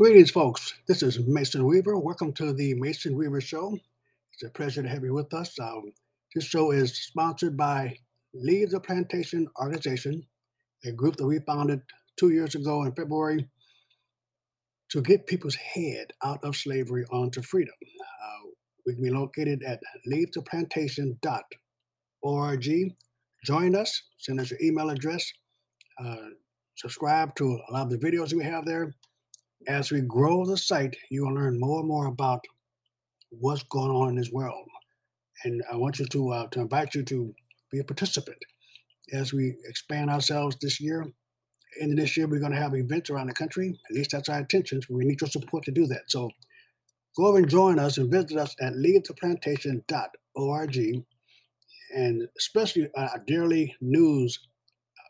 Greetings, 0.00 0.30
folks. 0.30 0.72
This 0.88 1.02
is 1.02 1.18
Mason 1.26 1.66
Weaver. 1.66 1.98
Welcome 1.98 2.32
to 2.32 2.54
the 2.54 2.72
Mason 2.72 3.18
Weaver 3.18 3.42
Show. 3.42 3.76
It's 4.32 4.42
a 4.42 4.48
pleasure 4.48 4.82
to 4.82 4.88
have 4.88 5.04
you 5.04 5.12
with 5.12 5.34
us. 5.34 5.60
Um, 5.60 5.92
this 6.34 6.44
show 6.44 6.70
is 6.70 6.96
sponsored 6.96 7.54
by 7.54 7.98
Leave 8.32 8.70
the 8.70 8.80
Plantation 8.80 9.46
Organization, 9.60 10.26
a 10.86 10.92
group 10.92 11.16
that 11.16 11.26
we 11.26 11.38
founded 11.40 11.82
two 12.18 12.30
years 12.30 12.54
ago 12.54 12.82
in 12.84 12.92
February 12.92 13.46
to 14.88 15.02
get 15.02 15.26
people's 15.26 15.56
head 15.56 16.14
out 16.24 16.42
of 16.44 16.56
slavery 16.56 17.04
onto 17.12 17.42
freedom. 17.42 17.74
Uh, 17.82 18.48
we 18.86 18.94
can 18.94 19.02
be 19.02 19.10
located 19.10 19.62
at 19.62 19.82
leavetheplantation.org. 20.10 22.94
Join 23.44 23.76
us, 23.76 24.02
send 24.16 24.40
us 24.40 24.50
your 24.50 24.60
email 24.62 24.88
address, 24.88 25.30
uh, 26.02 26.30
subscribe 26.74 27.34
to 27.34 27.60
a 27.68 27.72
lot 27.74 27.82
of 27.82 27.90
the 27.90 27.98
videos 27.98 28.32
we 28.32 28.44
have 28.44 28.64
there 28.64 28.94
as 29.68 29.90
we 29.90 30.00
grow 30.02 30.44
the 30.44 30.56
site, 30.56 30.96
you 31.10 31.26
will 31.26 31.34
learn 31.34 31.58
more 31.58 31.80
and 31.80 31.88
more 31.88 32.06
about 32.06 32.44
what's 33.30 33.64
going 33.64 33.90
on 33.90 34.10
in 34.10 34.16
this 34.16 34.30
world. 34.30 34.68
And 35.44 35.62
I 35.72 35.76
want 35.76 35.98
you 35.98 36.04
to 36.06 36.30
uh, 36.30 36.46
to 36.48 36.60
invite 36.60 36.94
you 36.94 37.02
to 37.04 37.34
be 37.70 37.78
a 37.78 37.84
participant 37.84 38.36
as 39.12 39.32
we 39.32 39.56
expand 39.68 40.10
ourselves 40.10 40.56
this 40.60 40.80
year. 40.80 41.06
In 41.80 41.94
this 41.94 42.16
year, 42.16 42.26
we're 42.26 42.40
going 42.40 42.50
to 42.52 42.58
have 42.58 42.74
events 42.74 43.10
around 43.10 43.28
the 43.28 43.32
country. 43.32 43.78
At 43.88 43.94
least 43.94 44.10
that's 44.10 44.28
our 44.28 44.40
intentions. 44.40 44.88
We 44.88 45.04
need 45.04 45.20
your 45.20 45.30
support 45.30 45.62
to 45.64 45.70
do 45.70 45.86
that. 45.86 46.02
So 46.08 46.28
go 47.16 47.26
over 47.26 47.38
and 47.38 47.48
join 47.48 47.78
us 47.78 47.98
and 47.98 48.10
visit 48.10 48.36
us 48.36 48.56
at 48.60 48.72
leavetheplantation.org 48.74 51.04
and 51.94 52.28
especially 52.38 52.88
our 52.96 53.22
daily 53.26 53.74
news 53.80 54.38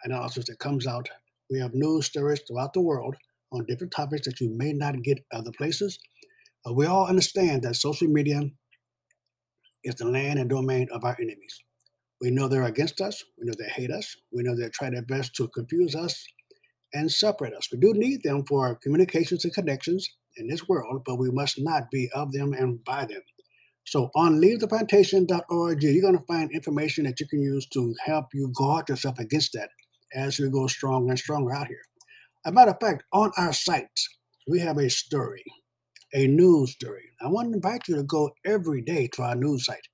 analysis 0.05 0.47
that 0.47 0.59
comes 0.59 0.87
out. 0.87 1.09
We 1.51 1.61
have 1.61 1.75
news 1.75 2.07
stories 2.07 2.41
throughout 2.47 2.73
the 2.73 2.81
world 2.81 3.17
on 3.53 3.67
different 3.67 3.93
topics 3.93 4.27
that 4.27 4.41
you 4.41 4.51
may 4.57 4.73
not 4.73 5.03
get 5.03 5.25
other 5.33 5.53
places. 5.57 5.99
Uh, 6.67 6.73
we 6.73 6.87
all 6.87 7.07
understand 7.07 7.63
that 7.63 7.77
social 7.77 8.09
media 8.09 8.43
is 9.85 9.97
the 9.97 10.05
land 10.05 10.39
and 10.39 10.51
domain 10.51 10.89
of 10.93 11.05
our 11.05 11.17
enemies. 11.21 11.61
We 12.21 12.31
know 12.31 12.49
they're 12.49 12.65
against 12.65 13.01
us. 13.01 13.25
We 13.39 13.47
know 13.47 13.55
they 13.59 13.69
hate 13.69 13.91
us. 13.91 14.17
We 14.33 14.43
know 14.43 14.55
they 14.55 14.69
try 14.69 14.91
their 14.91 15.03
best 15.03 15.35
to 15.37 15.49
confuse 15.49 15.95
us 15.95 16.25
and 16.93 17.11
separate 17.11 17.55
us. 17.55 17.69
We 17.73 17.79
do 17.79 17.95
need 17.95 18.23
them 18.23 18.45
for 18.47 18.77
communications 18.77 19.45
and 19.45 19.55
connections 19.55 20.09
in 20.37 20.49
this 20.49 20.69
world, 20.69 21.03
but 21.07 21.17
we 21.17 21.31
must 21.31 21.57
not 21.59 21.91
be 21.91 22.11
of 22.15 22.33
them 22.33 22.53
and 22.53 22.85
by 22.85 23.07
them. 23.07 23.23
So 23.87 24.11
on 24.15 24.41
leavetheplantation.org, 24.41 25.83
you're 25.83 26.03
going 26.03 26.19
to 26.19 26.25
find 26.27 26.51
information 26.53 27.05
that 27.05 27.21
you 27.21 27.27
can 27.27 27.43
use 27.43 27.67
to 27.69 27.95
help 28.05 28.27
you 28.35 28.53
guard 28.55 28.89
yourself 28.89 29.19
against 29.19 29.53
that 29.55 29.71
as 30.15 30.39
we 30.39 30.51
go 30.51 30.67
stronger 30.67 31.11
and 31.11 31.19
stronger 31.19 31.53
out 31.53 31.69
here. 31.69 31.83
A 32.47 32.53
matter 32.53 32.71
of 32.71 32.81
fact, 32.81 33.05
on 33.13 33.33
our 33.37 33.53
site, 33.53 34.01
we 34.49 34.61
have 34.61 34.79
a 34.79 34.89
story, 34.89 35.45
a 36.15 36.27
news 36.27 36.73
story. 36.73 37.11
I 37.21 37.29
want 37.29 37.51
to 37.51 37.57
invite 37.57 37.87
you 37.87 37.97
to 37.97 38.03
go 38.03 38.31
every 38.47 38.81
day 38.81 39.09
to 39.13 39.23
our 39.23 39.35
news 39.35 39.67
site, 39.67 39.89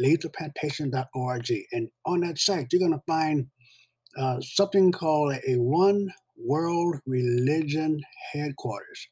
leavetheplantation.org. 0.00 1.52
And 1.72 1.88
on 2.06 2.20
that 2.20 2.38
site, 2.38 2.68
you're 2.70 2.88
going 2.88 2.92
to 2.92 3.02
find 3.04 3.48
uh, 4.16 4.40
something 4.42 4.92
called 4.92 5.34
a 5.44 5.54
One 5.56 6.12
World 6.36 7.00
Religion 7.04 8.00
Headquarters. 8.32 9.08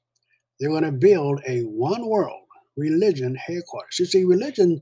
They're 0.61 0.71
going 0.71 0.85
to 0.85 0.93
build 0.93 1.41
a 1.48 1.63
One 1.63 2.07
World 2.07 2.45
Religion 2.77 3.35
Headquarters. 3.35 3.98
You 3.98 4.07
see, 4.07 4.23
religion 4.23 4.81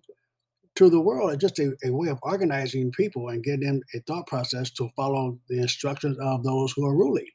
to 0.75 0.91
the 0.91 1.01
world 1.01 1.31
is 1.31 1.39
just 1.39 1.59
a, 1.59 1.75
a 1.83 1.91
way 1.91 2.09
of 2.11 2.19
organizing 2.23 2.93
people 2.93 3.31
and 3.31 3.43
getting 3.43 3.67
them 3.67 3.81
a 3.95 4.01
thought 4.01 4.27
process 4.27 4.71
to 4.73 4.91
follow 4.95 5.39
the 5.49 5.59
instructions 5.59 6.19
of 6.21 6.45
those 6.45 6.73
who 6.73 6.85
are 6.85 6.95
ruling 6.95 7.29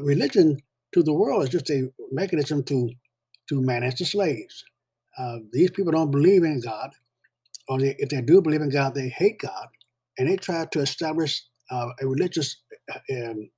religion 0.00 0.58
to 0.94 1.02
the 1.02 1.12
world 1.12 1.44
is 1.44 1.50
just 1.50 1.70
a 1.70 1.90
mechanism 2.12 2.62
to 2.64 2.90
to 3.48 3.60
manage 3.60 3.98
the 3.98 4.04
slaves. 4.04 4.64
Uh, 5.18 5.38
these 5.52 5.70
people 5.70 5.92
don't 5.92 6.10
believe 6.10 6.44
in 6.44 6.60
God, 6.60 6.90
or 7.68 7.78
they, 7.80 7.94
if 7.98 8.08
they 8.10 8.22
do 8.22 8.40
believe 8.42 8.62
in 8.62 8.70
God, 8.70 8.94
they 8.94 9.08
hate 9.08 9.38
God, 9.40 9.68
and 10.18 10.28
they 10.28 10.36
try 10.36 10.66
to 10.66 10.80
establish 10.80 11.42
uh, 11.70 11.90
a 12.00 12.06
religious 12.06 12.56
uh, 12.94 13.00
um, 13.30 13.50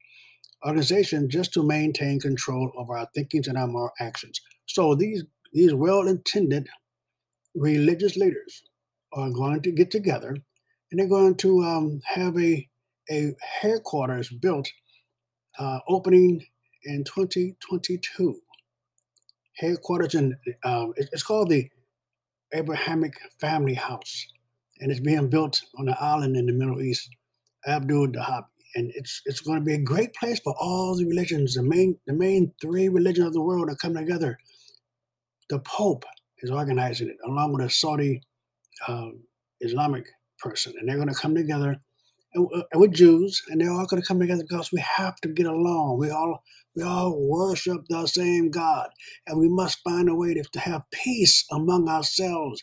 organization 0.67 1.31
just 1.31 1.53
to 1.55 1.63
maintain 1.63 2.21
control 2.21 2.73
of 2.79 2.91
our 2.91 3.09
thinkings 3.15 3.49
and 3.49 3.59
our 3.59 3.67
moral 3.67 3.93
actions. 4.01 4.41
So 4.67 4.95
these 4.95 5.25
these 5.53 5.75
well-intended 5.75 6.69
religious 7.55 8.17
leaders 8.17 8.63
are 9.13 9.31
going 9.31 9.63
to 9.63 9.73
get 9.73 9.91
together, 9.91 10.31
and 10.91 11.01
they're 11.01 11.09
going 11.09 11.37
to 11.37 11.63
um, 11.63 12.01
have 12.05 12.39
a 12.39 12.69
a 13.11 13.35
headquarters 13.61 14.31
built 14.31 14.69
uh, 15.59 15.81
opening 15.89 16.47
in 16.85 17.05
2022. 17.05 18.41
Headquarters 19.57 20.15
in, 20.15 20.37
um, 20.65 20.93
it's 20.97 21.23
called 21.23 21.51
the 21.51 21.71
Abrahamic 22.53 23.15
Family 23.41 23.75
House, 23.75 24.27
and 24.81 24.91
it's 24.91 25.01
being 25.01 25.29
built 25.31 25.63
on 25.79 25.89
an 25.89 25.95
island 26.01 26.37
in 26.37 26.47
the 26.47 26.53
Middle 26.53 26.81
East, 26.83 27.09
Abu 27.67 28.09
Dhabi. 28.09 28.47
And 28.77 28.91
it's 28.97 29.23
it's 29.25 29.41
going 29.41 29.61
to 29.61 29.65
be 29.65 29.75
a 29.75 29.79
great 29.79 30.15
place 30.15 30.41
for 30.41 30.53
all 30.59 30.97
the 30.97 31.07
religions. 31.07 31.55
The 31.55 31.63
main 31.63 31.97
the 32.09 32.13
main 32.13 32.53
three 32.61 32.89
religions 32.89 33.29
of 33.29 33.33
the 33.33 33.41
world 33.41 33.71
are 33.71 33.77
coming 33.77 34.05
together. 34.05 34.37
The 35.49 35.61
Pope 35.61 36.05
is 36.39 36.51
organizing 36.51 37.09
it 37.09 37.17
along 37.25 37.53
with 37.53 37.65
a 37.65 37.71
Saudi 37.71 38.23
um, 38.89 39.21
Islamic 39.61 40.07
person, 40.41 40.75
and 40.77 40.89
they're 40.89 40.97
going 40.97 41.09
to 41.09 41.15
come 41.15 41.37
together 41.37 41.81
Uh, 42.37 42.63
and 42.73 42.81
we're 42.81 42.89
Jews, 42.89 43.43
and 43.49 43.61
they're 43.61 43.71
all 43.73 43.87
going 43.87 44.03
to 44.03 44.07
come 44.09 44.21
together 44.21 44.45
because 44.49 44.71
we 44.73 44.81
have 44.81 45.17
to 45.23 45.29
get 45.29 45.47
along. 45.47 45.99
We 45.99 46.11
all 46.11 46.43
we 46.77 46.83
all 46.83 47.17
worship 47.19 47.83
the 47.89 48.07
same 48.07 48.51
God, 48.51 48.89
and 49.27 49.39
we 49.39 49.49
must 49.49 49.79
find 49.85 50.09
a 50.09 50.15
way 50.15 50.35
to, 50.35 50.43
to 50.43 50.61
have 50.61 50.83
peace 50.93 51.45
among 51.51 51.89
ourselves. 51.89 52.63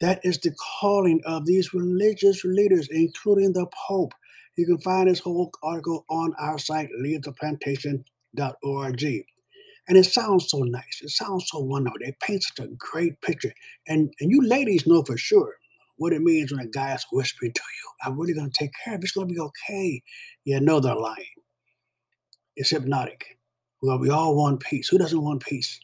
That 0.00 0.20
is 0.24 0.38
the 0.38 0.54
calling 0.80 1.20
of 1.26 1.46
these 1.46 1.72
religious 1.74 2.44
leaders, 2.44 2.88
including 2.90 3.52
the 3.54 3.66
Pope. 3.88 4.12
You 4.56 4.66
can 4.66 4.78
find 4.78 5.08
this 5.08 5.20
whole 5.20 5.50
article 5.62 6.04
on 6.10 6.34
our 6.38 6.58
site, 6.58 6.88
leavetheplantation.org. 7.02 9.02
And 9.88 9.96
it 9.98 10.04
sounds 10.04 10.48
so 10.50 10.58
nice. 10.60 11.00
It 11.02 11.10
sounds 11.10 11.46
so 11.48 11.58
wonderful. 11.60 11.98
They 12.00 12.16
paint 12.20 12.42
such 12.44 12.64
a 12.64 12.68
great 12.76 13.20
picture. 13.22 13.52
And, 13.86 14.12
and 14.20 14.30
you 14.30 14.42
ladies 14.42 14.86
know 14.86 15.02
for 15.02 15.16
sure 15.16 15.54
what 15.96 16.12
it 16.12 16.22
means 16.22 16.52
when 16.52 16.64
a 16.64 16.68
guy 16.68 16.94
is 16.94 17.06
whispering 17.12 17.52
to 17.52 17.60
you, 17.60 17.90
I'm 18.04 18.18
really 18.18 18.34
going 18.34 18.50
to 18.50 18.58
take 18.58 18.72
care 18.84 18.94
of 18.94 19.00
it. 19.00 19.04
It's 19.04 19.12
going 19.12 19.28
to 19.28 19.34
be 19.34 19.40
okay. 19.40 20.02
You 20.44 20.60
know 20.60 20.80
they're 20.80 20.94
lying. 20.94 21.26
It's 22.56 22.70
hypnotic. 22.70 23.38
Well, 23.82 23.98
we 23.98 24.10
all 24.10 24.36
want 24.36 24.60
peace. 24.60 24.88
Who 24.88 24.98
doesn't 24.98 25.22
want 25.22 25.44
peace? 25.44 25.80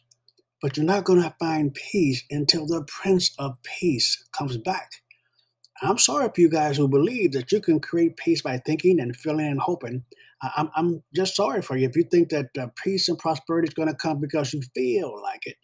But 0.61 0.77
you're 0.77 0.85
not 0.85 1.03
going 1.03 1.21
to 1.21 1.35
find 1.39 1.73
peace 1.73 2.23
until 2.31 2.65
the 2.65 2.83
Prince 2.87 3.33
of 3.37 3.57
Peace 3.63 4.23
comes 4.37 4.57
back. 4.57 4.91
I'm 5.81 5.97
sorry 5.97 6.29
for 6.33 6.41
you 6.41 6.49
guys 6.49 6.77
who 6.77 6.87
believe 6.87 7.33
that 7.33 7.51
you 7.51 7.59
can 7.59 7.79
create 7.79 8.17
peace 8.17 8.41
by 8.41 8.57
thinking 8.59 8.99
and 8.99 9.15
feeling 9.15 9.47
and 9.47 9.59
hoping. 9.59 10.03
I'm, 10.55 10.69
I'm 10.75 11.03
just 11.13 11.35
sorry 11.35 11.61
for 11.61 11.77
you 11.77 11.87
if 11.87 11.95
you 11.95 12.03
think 12.03 12.29
that 12.29 12.47
uh, 12.59 12.67
peace 12.83 13.09
and 13.09 13.17
prosperity 13.17 13.67
is 13.67 13.73
going 13.73 13.89
to 13.89 13.95
come 13.95 14.19
because 14.19 14.53
you 14.53 14.61
feel 14.75 15.21
like 15.21 15.41
it 15.45 15.55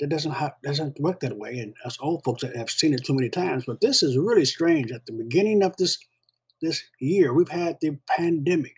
that 0.00 0.08
doesn't 0.08 0.32
have, 0.32 0.52
doesn't 0.62 0.98
work 0.98 1.20
that 1.20 1.38
way. 1.38 1.58
And 1.58 1.74
us 1.84 1.98
old 2.00 2.24
folks 2.24 2.42
have 2.42 2.70
seen 2.70 2.94
it 2.94 3.04
too 3.04 3.14
many 3.14 3.28
times. 3.28 3.64
But 3.66 3.80
this 3.80 4.02
is 4.02 4.18
really 4.18 4.46
strange. 4.46 4.90
At 4.90 5.06
the 5.06 5.12
beginning 5.12 5.62
of 5.62 5.76
this 5.76 5.98
this 6.60 6.82
year, 6.98 7.32
we've 7.32 7.48
had 7.48 7.78
the 7.80 7.98
pandemic, 8.08 8.76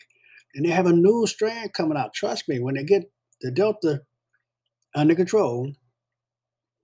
and 0.55 0.65
they 0.65 0.71
have 0.71 0.87
a 0.87 0.93
new 0.93 1.27
strand 1.27 1.73
coming 1.73 1.97
out. 1.97 2.15
Trust 2.15 2.49
me, 2.49 2.61
when 2.61 2.75
they 2.75 2.85
get 2.85 3.11
the 3.41 3.51
Delta 3.51 4.03
under 4.95 5.15
control, 5.17 5.73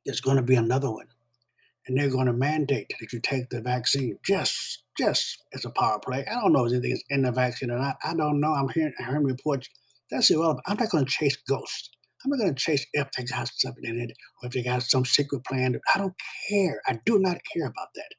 it's 0.05 0.21
going 0.21 0.39
to 0.39 0.43
be 0.43 0.57
another 0.57 0.91
one, 0.91 1.07
and 1.87 1.97
they're 1.97 2.11
going 2.11 2.27
to 2.27 2.33
mandate 2.33 2.93
that 3.01 3.13
you 3.13 3.21
take 3.21 3.51
the 3.51 3.61
vaccine 3.61 4.19
just 4.25 4.83
just 4.99 5.45
as 5.55 5.65
a 5.65 5.71
power 5.71 6.01
play. 6.01 6.25
I 6.27 6.35
don't 6.35 6.53
know 6.53 6.67
if 6.67 6.73
anything 6.73 6.93
is 6.93 7.05
in 7.11 7.23
the 7.23 7.31
vaccine 7.31 7.71
or 7.71 7.79
not. 7.79 7.97
I 8.03 8.15
don't 8.15 8.41
know. 8.41 8.53
I'm 8.53 8.69
hearing, 8.69 8.93
hearing 8.99 9.23
reports. 9.25 9.69
That's 10.11 10.31
irrelevant. 10.31 10.65
I'm 10.67 10.77
not 10.77 10.91
going 10.91 11.05
to 11.05 11.11
chase 11.11 11.37
ghosts. 11.49 11.91
I'm 12.25 12.31
not 12.31 12.39
going 12.41 12.55
to 12.55 12.61
chase 12.61 12.87
if 12.95 13.11
they 13.13 13.25
got 13.25 13.51
something 13.55 13.85
in 13.85 14.01
it 14.01 14.13
or 14.43 14.49
if 14.49 14.53
they 14.55 14.63
got 14.63 14.83
some 14.83 15.05
secret 15.05 15.45
plan. 15.45 15.81
I 15.95 15.99
don't 15.99 16.15
care. 16.51 16.83
I 16.87 17.01
do 17.07 17.19
not 17.19 17.39
care 17.55 17.67
about 17.67 17.89
that. 17.95 18.11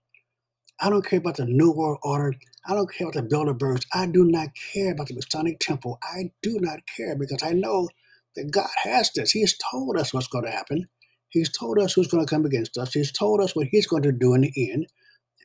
I 0.82 0.92
don't 0.92 1.06
care 1.06 1.20
about 1.20 1.38
the 1.38 1.46
New 1.48 1.72
World 1.72 2.00
Order. 2.04 2.36
I 2.68 2.76
don't 2.76 2.92
care 2.94 3.10
about 3.10 3.30
the 3.30 3.36
Bilderbergs. 3.36 3.86
I 3.96 4.08
do 4.08 4.26
not 4.26 4.50
care 4.74 4.94
about 4.94 5.08
the 5.08 5.16
Masonic 5.16 5.60
Temple. 5.60 6.00
I 6.04 6.32
do 6.44 6.60
not 6.62 6.82
care 6.98 7.18
because 7.18 7.44
I 7.44 7.54
know 7.54 7.90
that 8.36 8.52
God 8.52 8.70
has 8.84 9.12
this. 9.16 9.32
He 9.32 9.42
has 9.42 9.56
told 9.72 9.98
us 9.98 10.14
what's 10.14 10.28
going 10.30 10.46
to 10.46 10.52
happen. 10.52 10.88
He's 11.30 11.52
told 11.52 11.80
us 11.80 11.94
who's 11.96 12.10
going 12.10 12.26
to 12.26 12.30
come 12.30 12.46
against 12.46 12.78
us. 12.78 12.94
He's 12.94 13.12
told 13.14 13.42
us 13.42 13.56
what 13.56 13.70
he's 13.72 13.88
going 13.88 14.04
to 14.04 14.14
do 14.14 14.36
in 14.36 14.44
the 14.44 14.72
end. 14.72 14.88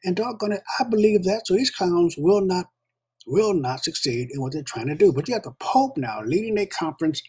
And 0.05 0.17
doggone 0.17 0.53
it, 0.53 0.63
I 0.81 0.85
believe 0.85 1.25
that. 1.25 1.43
So 1.47 1.55
these 1.55 1.71
clowns 1.71 2.17
will 2.19 2.43
not 2.43 2.67
will 3.27 3.55
not 3.55 3.85
succeed 3.85 4.31
in 4.33 4.41
what 4.41 4.53
they're 4.53 4.63
trying 4.65 4.89
to 4.89 4.97
do. 4.97 5.13
But 5.13 5.29
you 5.29 5.35
have 5.35 5.45
the 5.45 5.55
Pope 5.61 5.97
now 5.99 6.23
leading 6.25 6.59
a 6.59 6.67
conference 6.67 7.23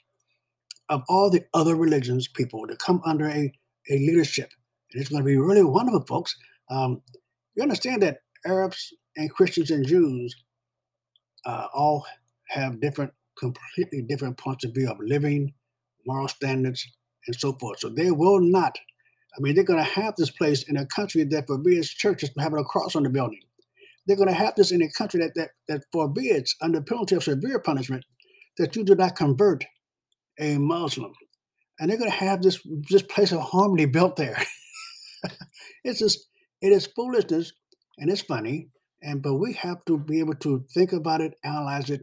of 0.90 1.04
all 1.10 1.30
the 1.30 1.46
other 1.54 1.76
religions 1.76 2.28
people 2.28 2.68
to 2.68 2.76
come 2.76 3.02
under 3.06 3.28
a, 3.28 3.52
a 3.90 3.94
leadership. 3.94 4.52
And 4.92 5.02
it's 5.02 5.10
going 5.10 5.24
to 5.24 5.26
be 5.26 5.38
really 5.38 5.64
wonderful, 5.64 6.06
folks. 6.08 6.36
Um, 6.70 7.02
you 7.56 7.64
understand 7.64 8.04
that 8.04 8.20
Arabs 8.46 8.94
and 9.16 9.32
Christians 9.32 9.72
and 9.72 9.86
Jews 9.86 10.36
uh, 11.46 11.68
all 11.74 12.06
have 12.50 12.82
different 12.82 13.12
completely 13.38 14.02
different 14.02 14.38
points 14.38 14.64
of 14.64 14.74
view 14.74 14.90
of 14.90 14.98
living, 15.00 15.54
moral 16.06 16.28
standards, 16.28 16.88
and 17.28 17.36
so 17.36 17.54
forth. 17.54 17.80
So 17.80 17.90
they 17.90 18.12
will 18.12 18.40
not, 18.40 18.78
I 19.36 19.42
mean, 19.42 19.56
they're 19.56 19.64
going 19.64 19.84
to 19.84 19.92
have 19.92 20.16
this 20.16 20.32
place 20.32 20.64
in 20.64 20.78
a 20.78 20.86
country 20.86 21.24
that 21.24 21.48
forbids 21.48 21.90
churches 21.90 22.30
from 22.30 22.44
having 22.44 22.60
a 22.60 22.64
cross 22.64 22.96
on 22.96 23.04
the 23.04 23.10
building. 23.10 23.42
They're 24.08 24.16
going 24.16 24.30
to 24.30 24.36
have 24.36 24.56
this 24.56 24.72
in 24.72 24.82
a 24.82 24.90
country 24.90 25.20
that, 25.22 25.34
that, 25.36 25.50
that 25.68 25.84
forbids, 25.92 26.56
under 26.62 26.82
penalty 26.82 27.16
of 27.16 27.24
severe 27.24 27.60
punishment, 27.60 28.06
that 28.58 28.76
you 28.76 28.84
do 28.84 28.96
not 28.96 29.16
convert 29.16 29.66
a 30.40 30.58
Muslim. 30.58 31.14
And 31.80 31.90
they're 31.90 31.98
going 31.98 32.10
to 32.10 32.18
have 32.18 32.42
this, 32.42 32.60
this 32.90 33.02
place 33.02 33.32
of 33.32 33.42
harmony 33.42 33.86
built 33.86 34.16
there. 34.16 34.42
it's 35.84 36.00
just, 36.00 36.28
it 36.62 36.72
is 36.72 36.88
foolishness 36.88 37.52
and 37.98 38.10
it's 38.10 38.22
funny. 38.22 38.70
And 39.02 39.22
but 39.22 39.36
we 39.36 39.54
have 39.54 39.84
to 39.86 39.98
be 39.98 40.20
able 40.20 40.36
to 40.36 40.66
think 40.74 40.94
about 40.94 41.22
it, 41.22 41.36
analyze 41.44 41.90
it, 41.90 42.02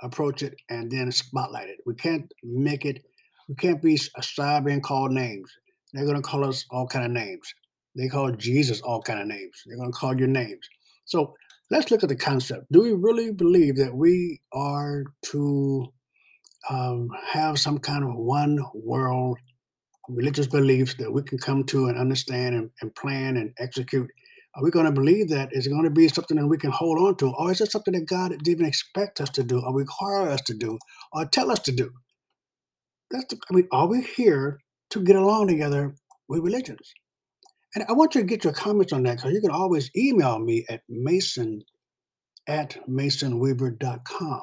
approach 0.00 0.42
it, 0.42 0.54
and 0.68 0.90
then 0.90 1.10
spotlight 1.10 1.68
it. 1.68 1.78
We 1.86 1.94
can't 1.94 2.32
make 2.42 2.84
it. 2.84 3.02
We 3.48 3.54
can't 3.54 3.82
be 3.82 3.96
shy 3.96 4.60
being 4.60 4.82
called 4.82 5.12
names. 5.12 5.50
They're 5.92 6.04
going 6.04 6.16
to 6.16 6.22
call 6.22 6.44
us 6.44 6.66
all 6.70 6.86
kind 6.86 7.04
of 7.04 7.10
names. 7.10 7.52
They 7.96 8.08
call 8.08 8.30
Jesus 8.32 8.80
all 8.82 9.02
kind 9.02 9.20
of 9.20 9.26
names. 9.26 9.62
They're 9.66 9.78
going 9.78 9.90
to 9.90 9.98
call 9.98 10.16
your 10.16 10.28
names. 10.28 10.68
So 11.06 11.34
let's 11.70 11.90
look 11.90 12.02
at 12.02 12.08
the 12.08 12.16
concept. 12.16 12.66
Do 12.70 12.82
we 12.82 12.92
really 12.92 13.32
believe 13.32 13.76
that 13.76 13.96
we 13.96 14.40
are 14.52 15.04
to 15.32 15.92
um, 16.70 17.10
have 17.26 17.58
some 17.58 17.78
kind 17.78 18.04
of 18.04 18.14
one 18.14 18.58
world 18.74 19.38
religious 20.08 20.46
beliefs 20.46 20.94
that 20.94 21.12
we 21.12 21.22
can 21.22 21.38
come 21.38 21.64
to 21.64 21.86
and 21.86 21.98
understand 21.98 22.54
and, 22.54 22.70
and 22.80 22.94
plan 22.94 23.36
and 23.36 23.52
execute? 23.58 24.10
Are 24.54 24.64
we 24.64 24.70
going 24.70 24.86
to 24.86 24.92
believe 24.92 25.28
that? 25.28 25.50
Is 25.52 25.66
it 25.66 25.70
going 25.70 25.84
to 25.84 25.90
be 25.90 26.08
something 26.08 26.36
that 26.36 26.46
we 26.46 26.58
can 26.58 26.70
hold 26.70 26.98
on 26.98 27.16
to? 27.16 27.32
Or 27.34 27.52
is 27.52 27.60
it 27.60 27.70
something 27.70 27.94
that 27.94 28.06
God 28.06 28.30
didn't 28.30 28.48
even 28.48 28.66
expect 28.66 29.20
us 29.20 29.30
to 29.30 29.42
do 29.42 29.60
or 29.60 29.74
require 29.74 30.28
us 30.30 30.40
to 30.42 30.54
do 30.54 30.78
or 31.12 31.26
tell 31.26 31.50
us 31.50 31.60
to 31.60 31.72
do? 31.72 31.90
That's 33.10 33.26
the, 33.26 33.38
I 33.50 33.54
mean, 33.54 33.68
are 33.72 33.86
we 33.86 34.02
here 34.02 34.60
to 34.90 35.00
get 35.00 35.16
along 35.16 35.48
together 35.48 35.94
with 36.28 36.40
religions? 36.42 36.92
And 37.74 37.84
I 37.88 37.92
want 37.92 38.14
you 38.14 38.22
to 38.22 38.26
get 38.26 38.44
your 38.44 38.52
comments 38.52 38.92
on 38.92 39.02
that 39.04 39.18
because 39.18 39.32
you 39.32 39.40
can 39.40 39.50
always 39.50 39.90
email 39.96 40.38
me 40.38 40.64
at 40.68 40.82
mason 40.88 41.62
at 42.48 42.78
masonweaver.com 42.88 44.42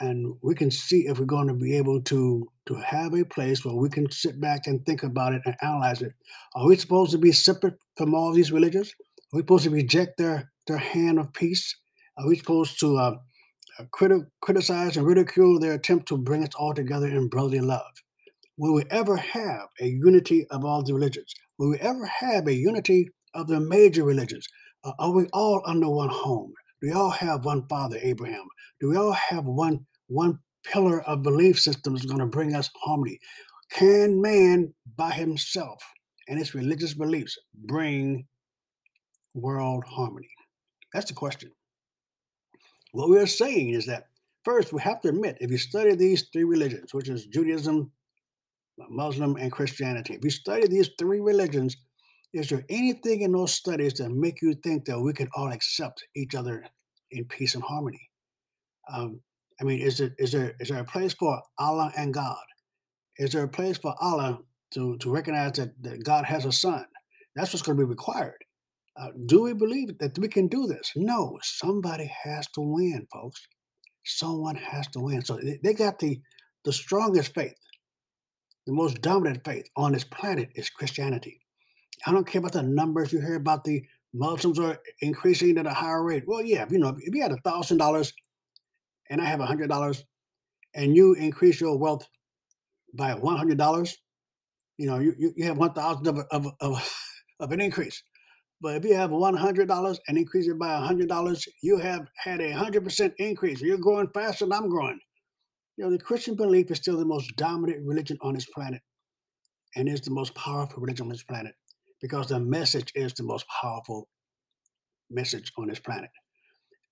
and 0.00 0.34
we 0.42 0.54
can 0.54 0.70
see 0.70 1.06
if 1.06 1.18
we're 1.18 1.24
going 1.24 1.48
to 1.48 1.54
be 1.54 1.76
able 1.76 2.00
to 2.02 2.46
to 2.66 2.74
have 2.74 3.14
a 3.14 3.24
place 3.24 3.64
where 3.64 3.74
we 3.74 3.88
can 3.88 4.10
sit 4.10 4.40
back 4.40 4.66
and 4.66 4.84
think 4.84 5.02
about 5.02 5.32
it 5.32 5.42
and 5.44 5.54
analyze 5.62 6.02
it. 6.02 6.12
Are 6.54 6.66
we 6.66 6.76
supposed 6.76 7.12
to 7.12 7.18
be 7.18 7.32
separate 7.32 7.74
from 7.96 8.14
all 8.14 8.32
these 8.32 8.52
religions? 8.52 8.92
Are 9.32 9.36
we 9.36 9.42
supposed 9.42 9.64
to 9.64 9.70
reject 9.70 10.18
their 10.18 10.50
their 10.66 10.78
hand 10.78 11.18
of 11.18 11.32
peace? 11.32 11.74
Are 12.18 12.26
we 12.26 12.36
supposed 12.36 12.80
to 12.80 12.96
uh, 12.96 13.16
uh 13.78 13.84
criti- 13.94 14.26
criticize 14.40 14.96
and 14.96 15.06
ridicule 15.06 15.58
their 15.58 15.74
attempt 15.74 16.08
to 16.08 16.18
bring 16.18 16.42
us 16.42 16.54
all 16.58 16.74
together 16.74 17.08
in 17.08 17.28
brotherly 17.28 17.60
love? 17.60 17.92
Will 18.58 18.74
we 18.74 18.84
ever 18.90 19.16
have 19.16 19.68
a 19.80 19.86
unity 19.86 20.46
of 20.50 20.64
all 20.64 20.82
the 20.82 20.94
religions? 20.94 21.34
Will 21.58 21.70
we 21.70 21.78
ever 21.78 22.06
have 22.06 22.46
a 22.46 22.54
unity 22.54 23.10
of 23.34 23.48
the 23.48 23.60
major 23.60 24.04
religions? 24.04 24.46
Uh, 24.84 24.92
are 24.98 25.12
we 25.12 25.26
all 25.32 25.62
under 25.66 25.88
one 25.88 26.08
home? 26.08 26.52
Do 26.80 26.88
we 26.88 26.92
all 26.94 27.10
have 27.10 27.44
one 27.44 27.66
father, 27.68 27.98
Abraham? 28.02 28.46
Do 28.80 28.90
we 28.90 28.96
all 28.96 29.12
have 29.12 29.44
one 29.44 29.86
one 30.08 30.38
pillar 30.64 31.02
of 31.02 31.22
belief 31.22 31.58
system 31.58 31.94
that's 31.94 32.06
going 32.06 32.20
to 32.20 32.26
bring 32.26 32.54
us 32.54 32.70
harmony? 32.76 33.18
Can 33.70 34.20
man 34.20 34.74
by 34.96 35.10
himself 35.12 35.82
and 36.28 36.38
his 36.38 36.54
religious 36.54 36.94
beliefs 36.94 37.36
bring 37.54 38.26
world 39.34 39.84
harmony? 39.86 40.30
That's 40.92 41.06
the 41.06 41.14
question. 41.14 41.50
What 42.92 43.08
we're 43.08 43.26
saying 43.26 43.70
is 43.70 43.86
that 43.86 44.04
first 44.44 44.72
we 44.72 44.80
have 44.82 45.00
to 45.02 45.08
admit 45.08 45.38
if 45.40 45.50
you 45.50 45.58
study 45.58 45.94
these 45.94 46.28
three 46.32 46.44
religions, 46.44 46.94
which 46.94 47.08
is 47.08 47.26
Judaism, 47.26 47.90
Muslim, 48.90 49.36
and 49.36 49.50
Christianity, 49.50 50.14
if 50.14 50.24
you 50.24 50.30
study 50.30 50.66
these 50.66 50.90
three 50.98 51.20
religions, 51.20 51.76
is 52.36 52.50
there 52.50 52.64
anything 52.68 53.22
in 53.22 53.32
those 53.32 53.52
studies 53.52 53.94
that 53.94 54.10
make 54.10 54.42
you 54.42 54.54
think 54.62 54.84
that 54.84 55.00
we 55.00 55.14
can 55.14 55.28
all 55.34 55.50
accept 55.50 56.04
each 56.14 56.34
other 56.34 56.64
in 57.10 57.24
peace 57.24 57.54
and 57.54 57.64
harmony? 57.64 58.10
Um, 58.92 59.20
I 59.58 59.64
mean, 59.64 59.80
is 59.80 60.00
it 60.00 60.12
is 60.18 60.32
there 60.32 60.54
is 60.60 60.68
there 60.68 60.80
a 60.80 60.84
place 60.84 61.14
for 61.14 61.40
Allah 61.58 61.90
and 61.96 62.12
God? 62.12 62.44
Is 63.16 63.32
there 63.32 63.44
a 63.44 63.48
place 63.48 63.78
for 63.78 63.94
Allah 64.00 64.40
to 64.74 64.98
to 64.98 65.10
recognize 65.10 65.52
that, 65.52 65.82
that 65.82 66.04
God 66.04 66.26
has 66.26 66.44
a 66.44 66.52
son? 66.52 66.84
That's 67.34 67.52
what's 67.52 67.62
going 67.62 67.78
to 67.78 67.84
be 67.84 67.88
required. 67.88 68.44
Uh, 68.98 69.08
do 69.26 69.42
we 69.42 69.54
believe 69.54 69.98
that 69.98 70.18
we 70.18 70.28
can 70.28 70.46
do 70.48 70.66
this? 70.66 70.92
No, 70.94 71.38
somebody 71.42 72.10
has 72.24 72.46
to 72.48 72.60
win, 72.60 73.06
folks. 73.12 73.46
Someone 74.04 74.56
has 74.56 74.86
to 74.88 75.00
win. 75.00 75.24
So 75.24 75.36
they, 75.36 75.58
they 75.62 75.72
got 75.72 75.98
the 75.98 76.20
the 76.66 76.72
strongest 76.72 77.32
faith, 77.34 77.56
the 78.66 78.74
most 78.74 79.00
dominant 79.00 79.42
faith 79.42 79.66
on 79.74 79.92
this 79.92 80.04
planet 80.04 80.50
is 80.54 80.68
Christianity. 80.68 81.40
I 82.04 82.12
don't 82.12 82.26
care 82.26 82.40
about 82.40 82.52
the 82.52 82.62
numbers 82.62 83.12
you 83.12 83.20
hear 83.20 83.36
about 83.36 83.64
the 83.64 83.84
Muslims 84.12 84.58
are 84.58 84.78
increasing 85.00 85.58
at 85.58 85.66
a 85.66 85.74
higher 85.74 86.02
rate. 86.02 86.24
Well, 86.26 86.42
yeah, 86.42 86.66
you 86.70 86.78
know, 86.78 86.96
if 86.98 87.14
you 87.14 87.22
had 87.22 87.32
a 87.32 87.36
thousand 87.38 87.78
dollars 87.78 88.12
and 89.10 89.20
I 89.20 89.24
have 89.26 89.40
a 89.40 89.46
hundred 89.46 89.68
dollars, 89.68 90.04
and 90.74 90.94
you 90.94 91.14
increase 91.14 91.60
your 91.60 91.78
wealth 91.78 92.06
by 92.94 93.14
one 93.14 93.36
hundred 93.36 93.58
dollars, 93.58 93.96
you 94.78 94.86
know, 94.86 94.98
you, 94.98 95.14
you 95.36 95.44
have 95.44 95.58
one 95.58 95.72
thousand 95.72 96.06
of, 96.06 96.18
of, 96.30 96.46
of, 96.60 96.96
of 97.40 97.52
an 97.52 97.60
increase. 97.60 98.02
But 98.60 98.76
if 98.76 98.84
you 98.84 98.94
have 98.94 99.10
one 99.10 99.36
hundred 99.36 99.68
dollars 99.68 100.00
and 100.08 100.16
increase 100.16 100.48
it 100.48 100.58
by 100.58 100.74
hundred 100.76 101.08
dollars, 101.08 101.46
you 101.62 101.78
have 101.78 102.08
had 102.16 102.40
a 102.40 102.52
hundred 102.52 102.84
percent 102.84 103.14
increase. 103.18 103.60
You're 103.60 103.78
growing 103.78 104.08
faster 104.14 104.44
than 104.44 104.52
I'm 104.52 104.68
growing. 104.68 104.98
You 105.76 105.84
know, 105.84 105.90
the 105.90 105.98
Christian 105.98 106.36
belief 106.36 106.70
is 106.70 106.78
still 106.78 106.96
the 106.96 107.04
most 107.04 107.36
dominant 107.36 107.86
religion 107.86 108.16
on 108.22 108.34
this 108.34 108.46
planet, 108.46 108.80
and 109.74 109.88
is 109.88 110.00
the 110.00 110.10
most 110.10 110.34
powerful 110.34 110.80
religion 110.80 111.04
on 111.04 111.10
this 111.10 111.22
planet 111.22 111.54
because 112.00 112.28
the 112.28 112.40
message 112.40 112.92
is 112.94 113.12
the 113.14 113.22
most 113.22 113.46
powerful 113.60 114.08
message 115.10 115.52
on 115.58 115.68
this 115.68 115.78
planet. 115.78 116.10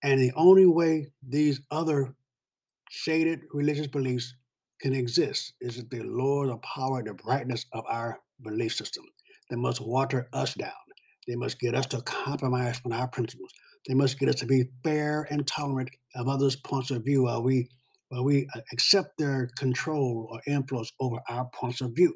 And 0.03 0.21
the 0.21 0.33
only 0.37 0.67
way 0.67 1.09
these 1.27 1.61
other 1.71 2.15
shaded 2.91 3.41
religious 3.53 3.87
beliefs 3.87 4.35
can 4.81 4.95
exist 4.95 5.55
is 5.61 5.77
that 5.77 5.91
they 5.91 6.01
lower 6.01 6.47
the 6.47 6.59
power, 6.59 7.03
the 7.03 7.15
brightness 7.15 7.67
of 7.73 7.85
our 7.89 8.21
belief 8.43 8.75
system. 8.75 9.05
They 9.51 9.57
must 9.57 9.81
water 9.81 10.29
us 10.33 10.55
down. 10.55 10.73
They 11.27 11.37
must 11.37 11.59
get 11.59 11.75
us 11.75 11.87
to 11.87 12.03
compromise 12.03 12.81
on 12.85 12.93
our 12.93 13.09
principles. 13.09 13.51
They 13.89 13.95
must 13.95 14.19
get 14.19 14.29
us 14.29 14.37
to 14.37 14.47
be 14.47 14.65
fair 14.83 15.27
and 15.31 15.47
tolerant 15.47 15.91
of 16.15 16.29
others' 16.29 16.57
points 16.57 16.91
of 16.91 17.05
view 17.05 17.25
while 17.25 17.43
we 17.43 17.69
while 18.09 18.25
we 18.25 18.47
uh, 18.55 18.61
accept 18.73 19.17
their 19.19 19.49
control 19.59 20.29
or 20.31 20.41
influence 20.47 20.93
over 21.01 21.21
our 21.29 21.49
points 21.55 21.81
of 21.81 21.93
view. 21.97 22.15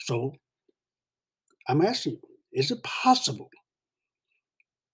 So 0.00 0.32
I'm 1.68 1.82
asking 1.82 2.14
you, 2.14 2.20
is 2.52 2.70
it 2.70 2.82
possible 2.82 3.50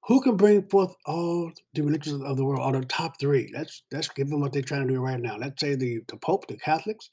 who 0.07 0.21
can 0.21 0.37
bring 0.37 0.69
forth 0.69 0.95
all 1.07 1.53
the 1.73 1.83
religions 1.83 2.23
of 2.23 2.37
the 2.37 2.45
world, 2.45 2.61
all 2.61 2.73
the 2.73 2.85
top 2.85 3.19
three? 3.21 3.51
Let's 3.55 3.83
let's 3.93 4.09
give 4.09 4.29
them 4.29 4.41
what 4.41 4.53
they're 4.53 4.63
trying 4.63 4.87
to 4.87 4.95
do 4.95 5.01
right 5.01 5.21
now. 5.21 5.37
Let's 5.37 5.61
say 5.61 5.77
the, 5.77 6.01
the 6.09 6.17
Pope, 6.17 6.49
the 6.49 6.57
Catholics, 6.57 7.09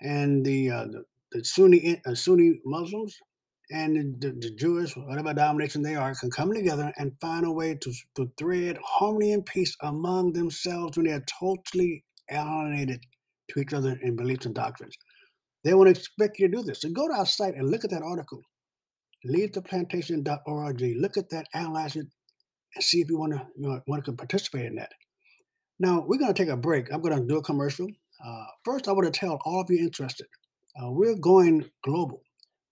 and 0.00 0.44
the 0.44 0.70
uh, 0.70 0.84
the, 0.84 1.04
the 1.32 1.44
Sunni 1.44 2.00
uh, 2.06 2.14
Sunni 2.14 2.60
Muslims, 2.64 3.16
and 3.72 4.20
the, 4.20 4.30
the, 4.38 4.50
Jewish, 4.54 4.96
whatever 4.96 5.32
denomination 5.32 5.82
they 5.82 5.94
are, 5.94 6.14
can 6.14 6.30
come 6.30 6.52
together 6.52 6.92
and 6.98 7.18
find 7.20 7.46
a 7.46 7.50
way 7.50 7.74
to, 7.74 7.92
to 8.16 8.30
thread 8.38 8.78
harmony 8.84 9.32
and 9.32 9.46
peace 9.46 9.74
among 9.82 10.32
themselves 10.32 10.96
when 10.96 11.06
they 11.06 11.12
are 11.12 11.24
totally 11.40 12.04
alienated 12.30 13.00
to 13.50 13.60
each 13.60 13.72
other 13.72 13.98
in 14.02 14.16
beliefs 14.16 14.46
and 14.46 14.54
doctrines. 14.54 14.96
They 15.64 15.74
won't 15.74 15.88
expect 15.88 16.38
you 16.38 16.48
to 16.48 16.56
do 16.56 16.62
this. 16.62 16.82
So 16.82 16.90
go 16.90 17.08
to 17.08 17.14
our 17.14 17.26
site 17.26 17.54
and 17.54 17.70
look 17.70 17.84
at 17.84 17.90
that 17.90 18.02
article. 18.02 18.42
LeaveThePlantation.org. 19.26 20.80
Look 20.98 21.16
at 21.16 21.30
that, 21.30 21.46
analyze 21.54 21.96
it, 21.96 22.06
and 22.74 22.84
see 22.84 23.00
if 23.00 23.08
you 23.08 23.18
want 23.18 23.32
to 23.32 23.46
you 23.56 23.68
know, 23.68 23.80
want 23.86 24.04
to 24.06 24.12
participate 24.12 24.66
in 24.66 24.76
that. 24.76 24.92
Now 25.78 26.04
we're 26.06 26.18
going 26.18 26.32
to 26.32 26.42
take 26.42 26.52
a 26.52 26.56
break. 26.56 26.92
I'm 26.92 27.02
going 27.02 27.18
to 27.18 27.26
do 27.26 27.38
a 27.38 27.42
commercial. 27.42 27.88
Uh, 28.24 28.44
first, 28.64 28.88
I 28.88 28.92
want 28.92 29.12
to 29.12 29.18
tell 29.18 29.40
all 29.44 29.60
of 29.60 29.70
you 29.70 29.78
interested, 29.78 30.26
uh, 30.80 30.90
we're 30.90 31.16
going 31.16 31.70
global. 31.82 32.22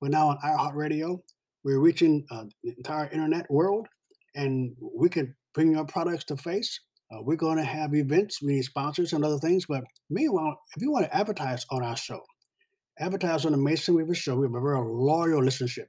We're 0.00 0.08
now 0.08 0.28
on 0.28 0.38
iHeartRadio. 0.38 1.20
We're 1.64 1.80
reaching 1.80 2.24
uh, 2.30 2.44
the 2.62 2.74
entire 2.76 3.08
internet 3.10 3.50
world, 3.50 3.88
and 4.34 4.74
we 4.80 5.08
can 5.08 5.34
bring 5.54 5.72
your 5.72 5.84
products 5.84 6.24
to 6.24 6.36
face. 6.36 6.80
Uh, 7.12 7.18
we're 7.22 7.36
going 7.36 7.56
to 7.56 7.64
have 7.64 7.94
events, 7.94 8.40
we 8.40 8.54
need 8.54 8.62
sponsors 8.62 9.12
and 9.12 9.24
other 9.24 9.38
things. 9.38 9.66
But 9.68 9.82
meanwhile, 10.08 10.56
if 10.76 10.82
you 10.82 10.92
want 10.92 11.06
to 11.06 11.14
advertise 11.14 11.66
on 11.70 11.82
our 11.82 11.96
show, 11.96 12.20
advertise 12.98 13.44
on 13.44 13.52
the 13.52 13.58
Mason 13.58 13.96
Weaver 13.96 14.14
Show, 14.14 14.36
we 14.36 14.46
have 14.46 14.54
a 14.54 14.60
very 14.60 14.78
loyal 14.78 15.42
listenership 15.42 15.86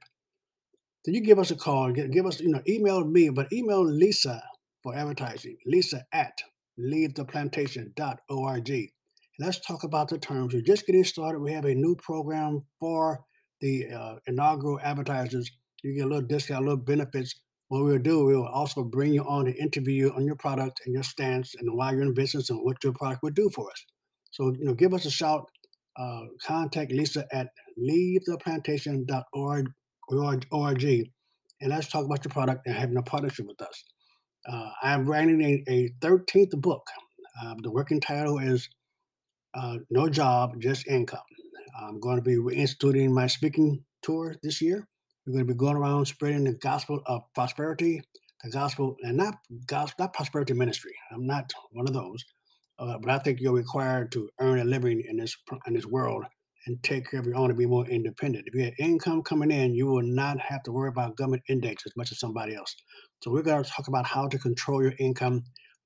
then 1.04 1.14
you 1.14 1.20
give 1.20 1.38
us 1.38 1.50
a 1.50 1.56
call, 1.56 1.90
give, 1.90 2.26
us, 2.26 2.40
you 2.40 2.48
know, 2.48 2.62
email 2.68 3.04
me, 3.04 3.28
but 3.28 3.52
email 3.52 3.84
Lisa 3.84 4.42
for 4.82 4.94
advertising, 4.94 5.56
lisa 5.66 6.04
at 6.12 6.42
leavetheplantation.org. 6.78 8.90
Let's 9.38 9.60
talk 9.60 9.84
about 9.84 10.08
the 10.08 10.18
terms. 10.18 10.54
We're 10.54 10.62
just 10.62 10.86
getting 10.86 11.04
started. 11.04 11.40
We 11.40 11.52
have 11.52 11.64
a 11.64 11.74
new 11.74 11.96
program 11.96 12.64
for 12.78 13.24
the 13.60 13.88
uh, 13.88 14.16
inaugural 14.26 14.78
advertisers. 14.82 15.50
You 15.82 15.94
get 15.94 16.04
a 16.04 16.08
little 16.08 16.26
discount, 16.26 16.62
a 16.62 16.68
little 16.68 16.84
benefits. 16.84 17.34
What 17.68 17.84
we'll 17.84 17.98
do, 17.98 18.24
we'll 18.24 18.46
also 18.46 18.84
bring 18.84 19.14
you 19.14 19.22
on 19.22 19.46
to 19.46 19.54
interview 19.54 19.94
you 19.94 20.12
on 20.12 20.26
your 20.26 20.36
product 20.36 20.82
and 20.84 20.92
your 20.92 21.02
stance 21.02 21.54
and 21.58 21.74
why 21.74 21.92
you're 21.92 22.02
in 22.02 22.12
business 22.12 22.50
and 22.50 22.62
what 22.62 22.84
your 22.84 22.92
product 22.92 23.22
would 23.22 23.34
do 23.34 23.48
for 23.54 23.70
us. 23.70 23.86
So, 24.30 24.52
you 24.58 24.64
know, 24.64 24.74
give 24.74 24.92
us 24.92 25.06
a 25.06 25.10
shout. 25.10 25.48
Uh, 25.98 26.24
contact 26.46 26.92
Lisa 26.92 27.26
at 27.32 27.48
leavetheplantation.org 27.78 29.70
org, 30.12 30.46
and 31.62 31.70
let's 31.70 31.88
talk 31.88 32.04
about 32.04 32.24
your 32.24 32.32
product 32.32 32.66
and 32.66 32.74
having 32.74 32.96
a 32.96 33.02
partnership 33.02 33.46
with 33.46 33.60
us. 33.62 33.84
Uh, 34.46 34.70
I'm 34.82 35.06
writing 35.06 35.40
a, 35.42 35.72
a 35.72 35.90
13th 36.00 36.60
book. 36.60 36.86
Um, 37.42 37.58
the 37.62 37.70
working 37.70 38.00
title 38.00 38.38
is 38.38 38.68
uh, 39.54 39.78
No 39.90 40.08
Job, 40.08 40.60
Just 40.60 40.86
Income. 40.88 41.20
I'm 41.80 42.00
going 42.00 42.16
to 42.16 42.22
be 42.22 42.36
reinstituting 42.36 43.10
my 43.10 43.26
speaking 43.26 43.84
tour 44.02 44.36
this 44.42 44.60
year. 44.60 44.88
We're 45.26 45.34
going 45.34 45.46
to 45.46 45.52
be 45.52 45.58
going 45.58 45.76
around 45.76 46.06
spreading 46.06 46.44
the 46.44 46.54
gospel 46.54 47.00
of 47.06 47.22
prosperity, 47.34 48.02
the 48.42 48.50
gospel, 48.50 48.96
and 49.02 49.16
not 49.16 49.34
gospel, 49.66 50.04
not 50.04 50.14
prosperity 50.14 50.52
ministry. 50.52 50.92
I'm 51.12 51.26
not 51.26 51.52
one 51.70 51.86
of 51.86 51.94
those, 51.94 52.24
uh, 52.78 52.98
but 52.98 53.10
I 53.10 53.18
think 53.18 53.40
you're 53.40 53.54
required 53.54 54.12
to 54.12 54.28
earn 54.40 54.58
a 54.58 54.64
living 54.64 55.02
in 55.08 55.16
this 55.16 55.36
in 55.66 55.74
this 55.74 55.86
world 55.86 56.24
and 56.66 56.82
take 56.82 57.10
care 57.10 57.20
of 57.20 57.26
your 57.26 57.36
own 57.36 57.48
to 57.48 57.54
be 57.54 57.66
more 57.66 57.86
independent. 57.86 58.44
If 58.46 58.54
you 58.54 58.64
have 58.64 58.74
income 58.78 59.22
coming 59.22 59.50
in, 59.50 59.74
you 59.74 59.86
will 59.86 60.02
not 60.02 60.38
have 60.40 60.62
to 60.64 60.72
worry 60.72 60.88
about 60.88 61.16
government 61.16 61.42
index 61.48 61.84
as 61.86 61.92
much 61.96 62.12
as 62.12 62.20
somebody 62.20 62.54
else. 62.54 62.74
So 63.22 63.30
we're 63.30 63.42
going 63.42 63.62
to 63.62 63.70
talk 63.70 63.88
about 63.88 64.06
how 64.06 64.28
to 64.28 64.38
control 64.38 64.82
your 64.82 64.94
income 64.98 65.42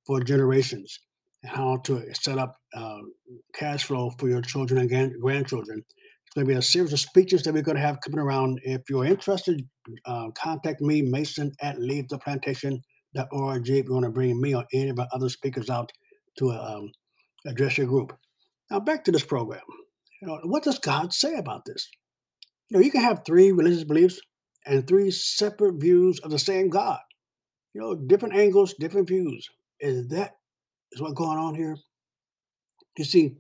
for 0.06 0.21
generations 0.21 0.99
and 1.42 1.52
how 1.52 1.78
to 1.85 2.02
set 2.14 2.38
up 2.38 2.56
uh, 2.75 2.99
cash 3.54 3.85
flow 3.85 4.11
for 4.18 4.28
your 4.28 4.42
children 4.42 4.80
and 4.80 5.21
grandchildren. 5.21 5.83
It's 5.87 6.35
going 6.35 6.47
to 6.47 6.52
be 6.52 6.59
a 6.59 6.62
series 6.62 6.92
of 6.92 7.00
speeches 7.00 7.42
that 7.42 7.54
we're 7.54 7.62
going 7.62 7.76
to 7.76 7.83
have 7.83 8.00
coming 8.00 8.21
around. 8.21 8.61
If 8.62 8.83
you're 8.90 9.04
interested, 9.04 9.62
uh, 10.04 10.30
contact 10.35 10.80
me, 10.80 11.02
Mason 11.02 11.52
at 11.61 11.76
leavetheplantation.org. 11.76 13.68
If 13.68 13.87
you 13.87 13.92
want 13.92 14.04
to 14.04 14.11
bring 14.11 14.40
me 14.40 14.54
or 14.54 14.64
any 14.73 14.90
of 14.90 14.99
our 14.99 15.09
other 15.12 15.28
speakers 15.28 15.71
out 15.71 15.90
to 16.38 16.50
um, 16.50 16.92
address 17.47 17.78
your 17.78 17.87
group. 17.87 18.16
Now 18.71 18.80
back 18.80 19.04
to 19.04 19.12
this 19.12 19.25
program. 19.25 19.61
You 20.26 20.33
know, 20.33 20.40
what 20.42 20.64
does 20.64 20.80
God 20.80 21.12
say 21.12 21.37
about 21.37 21.66
this? 21.66 21.88
You 22.68 22.78
know, 22.78 22.85
you 22.85 22.90
can 22.90 23.00
have 23.00 23.23
three 23.25 23.52
religious 23.52 23.85
beliefs 23.85 24.18
and 24.66 24.85
three 24.85 25.12
separate 25.12 25.80
views 25.80 26.18
of 26.18 26.33
the 26.33 26.38
same 26.38 26.68
God. 26.68 26.99
You 27.73 27.80
know, 27.80 27.95
different 27.95 28.35
angles, 28.35 28.75
different 28.75 29.06
views. 29.06 29.49
Is 29.78 30.09
that 30.09 30.33
is 30.90 31.00
what 31.00 31.14
going 31.14 31.38
on 31.38 31.54
here? 31.54 31.76
You 32.99 33.04
see, 33.04 33.37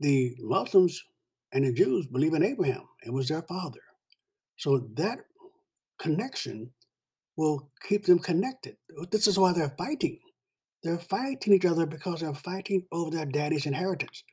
the 0.00 0.34
Muslims 0.40 1.00
and 1.52 1.64
the 1.64 1.72
Jews 1.72 2.08
believe 2.08 2.34
in 2.34 2.42
Abraham. 2.42 2.88
It 3.06 3.12
was 3.12 3.28
their 3.28 3.42
father. 3.42 3.80
So 4.56 4.88
that 4.96 5.18
connection 6.00 6.72
will 7.36 7.70
keep 7.88 8.06
them 8.06 8.18
connected. 8.18 8.78
This 9.12 9.28
is 9.28 9.38
why 9.38 9.52
they're 9.52 9.74
fighting. 9.78 10.18
They're 10.82 10.98
fighting 10.98 11.52
each 11.52 11.64
other 11.64 11.86
because 11.86 12.20
they're 12.20 12.34
fighting 12.34 12.86
over 12.90 13.10
their 13.10 13.26
daddy's 13.26 13.66
inheritance. 13.66 14.24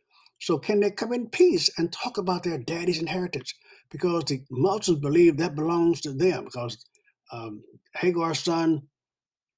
So 0.46 0.60
can 0.60 0.80
they 0.80 0.92
come 0.92 1.12
in 1.12 1.30
peace 1.30 1.72
and 1.76 1.92
talk 1.92 2.20
about 2.20 2.44
their 2.44 2.60
daddy's 2.60 3.02
inheritance? 3.02 3.52
Because 3.90 4.26
the 4.26 4.44
Muslims 4.52 5.02
believe 5.02 5.38
that 5.38 5.56
belongs 5.56 6.02
to 6.02 6.14
them 6.14 6.44
because 6.44 6.86
um, 7.32 7.64
Hagar's 7.96 8.42
son 8.42 8.84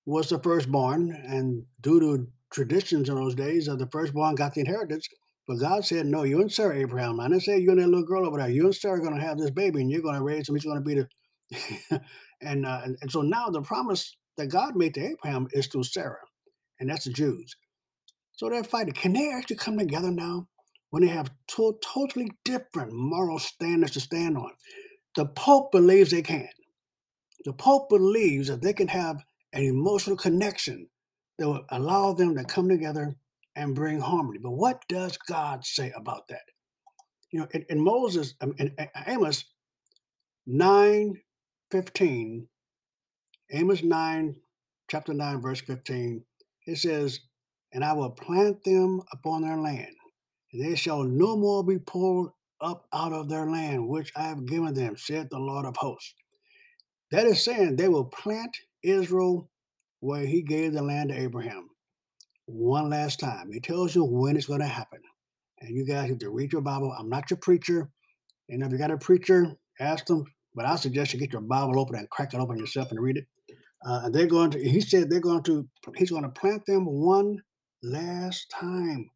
was 0.06 0.29
the 0.29 0.39
firstborn, 0.39 1.12
and 1.12 1.65
due 1.82 2.00
to 2.00 2.27
traditions 2.53 3.10
in 3.10 3.15
those 3.15 3.36
days, 3.36 3.65
the 3.65 3.89
firstborn 3.91 4.36
got 4.36 4.53
the 4.53 4.62
inheritance. 4.62 5.10
But 5.46 5.60
God 5.60 5.84
said, 5.84 6.06
"No, 6.06 6.24
you 6.24 6.39
and 6.39 6.50
Sarah, 6.50 6.77
Abraham. 6.77 7.20
I 7.20 7.27
didn't 7.27 7.44
say 7.44 7.60
you 7.60 7.72
and 7.72 7.82
that 7.82 7.88
little 7.88 8.06
girl 8.06 8.25
over 8.25 8.38
there. 8.38 8.50
You 8.50 8.63
and 8.63 8.74
Sarah 8.74 8.96
are 8.96 9.01
going 9.01 9.20
to 9.20 9.27
have 9.27 9.38
this 9.38 9.51
baby, 9.51 9.82
and 9.82 9.91
you're 9.91 10.01
going 10.01 10.15
to 10.15 10.24
raise 10.24 10.48
him. 10.48 10.56
He's 10.56 10.63
going 10.63 10.82
to 10.82 10.89
be 10.89 10.96
the." 10.96 12.01
and, 12.41 12.65
uh, 12.65 12.79
and 12.86 12.98
and 13.01 13.12
so 13.12 13.22
now 13.22 13.50
the 13.50 13.62
promise 13.62 14.15
that 14.38 14.48
God 14.48 14.77
made 14.77 14.94
to 14.94 15.06
Abraham 15.06 15.50
is 15.51 15.67
through 15.67 15.84
Sarah, 15.84 16.24
and 16.79 16.89
that's 16.89 17.03
the 17.03 17.12
Jews. 17.12 17.58
So 18.32 18.50
they're 18.50 18.63
fighting. 18.63 18.94
Can 18.94 19.12
they 19.12 19.34
actually 19.34 19.58
come 19.58 19.77
together 19.77 20.12
now? 20.12 20.48
When 20.89 21.03
they 21.03 21.10
have 21.10 21.32
two 21.48 21.77
totally 21.84 22.32
different 22.46 22.94
moral 22.94 23.39
standards 23.39 23.94
to 23.94 24.00
stand 24.00 24.38
on. 24.38 24.51
The 25.15 25.25
Pope 25.25 25.72
believes 25.72 26.12
they 26.12 26.22
can. 26.22 26.50
The 27.46 27.53
Pope 27.53 27.89
believes 27.89 28.48
that 28.50 28.62
they 28.62 28.74
can 28.74 28.88
have 28.89 29.24
an 29.53 29.63
emotional 29.63 30.17
connection 30.17 30.88
that 31.38 31.48
will 31.48 31.65
allow 31.70 32.13
them 32.13 32.36
to 32.36 32.44
come 32.46 32.70
together 32.70 33.15
and 33.56 33.75
bring 33.75 34.00
harmony. 34.00 34.39
But 34.41 34.51
what 34.51 34.84
does 34.88 35.17
God 35.17 35.65
say 35.65 35.91
about 35.96 36.27
that? 36.29 36.41
You 37.32 37.41
know, 37.41 37.48
in, 37.53 37.65
in 37.70 37.82
Moses, 37.82 38.36
in 38.58 38.75
Amos 39.08 39.46
9 40.48 41.22
15, 41.72 42.48
Amos 43.51 43.84
9, 43.84 44.36
chapter 44.89 45.13
9, 45.13 45.41
verse 45.41 45.62
15, 45.62 46.24
it 46.67 46.77
says, 46.77 47.20
And 47.74 47.84
I 47.84 47.94
will 47.94 48.12
plant 48.12 48.63
them 48.63 49.01
upon 49.13 49.44
their 49.44 49.58
land 49.58 49.97
they 50.58 50.76
shall 50.76 51.04
no 51.04 51.36
more 51.36 51.64
be 51.64 51.78
pulled 51.80 52.32
up 52.62 52.88
out 52.94 53.14
of 53.14 53.30
their 53.30 53.50
land, 53.50 53.88
which 53.88 54.12
I 54.16 54.24
have 54.24 54.46
given 54.46 54.74
them, 54.74 54.98
said 54.98 55.30
the 55.30 55.40
Lord 55.40 55.66
of 55.66 55.76
hosts. 55.78 56.16
That 57.12 57.26
is 57.26 57.44
saying 57.44 57.76
they 57.76 57.88
will 57.88 58.06
plant 58.06 58.58
Israel 58.84 59.50
where 60.00 60.26
he 60.26 60.42
gave 60.42 60.74
the 60.74 60.82
land 60.82 61.10
to 61.10 61.20
Abraham. 61.20 61.70
One 62.46 62.90
last 62.90 63.20
time. 63.20 63.52
He 63.52 63.60
tells 63.60 63.96
you 63.96 64.04
when 64.04 64.38
it's 64.38 64.46
going 64.46 64.62
to 64.62 64.68
happen. 64.68 65.02
And 65.60 65.76
you 65.76 65.86
guys 65.86 66.10
have 66.10 66.20
to 66.20 66.30
read 66.30 66.54
your 66.54 66.62
Bible. 66.62 66.96
I'm 66.98 67.10
not 67.10 67.30
your 67.30 67.38
preacher. 67.38 67.90
And 68.50 68.64
if 68.64 68.72
you 68.72 68.78
got 68.78 68.92
a 68.92 68.98
preacher, 68.98 69.54
ask 69.80 70.06
them. 70.06 70.26
But 70.56 70.66
I 70.66 70.76
suggest 70.76 71.14
you 71.14 71.20
get 71.20 71.34
your 71.34 71.42
Bible 71.42 71.80
open 71.80 71.96
and 71.96 72.10
crack 72.10 72.34
it 72.34 72.40
open 72.40 72.58
yourself 72.58 72.92
and 72.92 73.02
read 73.02 73.18
it. 73.18 73.28
Uh, 73.86 74.10
they're 74.10 74.28
going 74.28 74.52
to, 74.52 74.60
he 74.60 74.82
said 74.82 75.10
they're 75.10 75.20
going 75.20 75.44
to, 75.44 75.68
he's 75.96 76.10
going 76.10 76.24
to 76.24 76.30
plant 76.30 76.66
them 76.66 76.86
one 76.86 77.44
last 77.84 78.50
time 78.50 79.10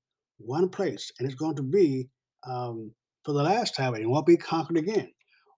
one 0.46 0.70
place, 0.70 1.12
and 1.18 1.26
it's 1.26 1.36
going 1.40 1.56
to 1.56 1.64
be 1.64 2.10
um, 2.48 2.92
for 3.24 3.34
the 3.34 3.44
last 3.44 3.76
time, 3.76 3.94
and 3.94 4.04
it 4.04 4.10
won't 4.10 4.26
be 4.26 4.38
conquered 4.38 4.78
again. 4.78 5.12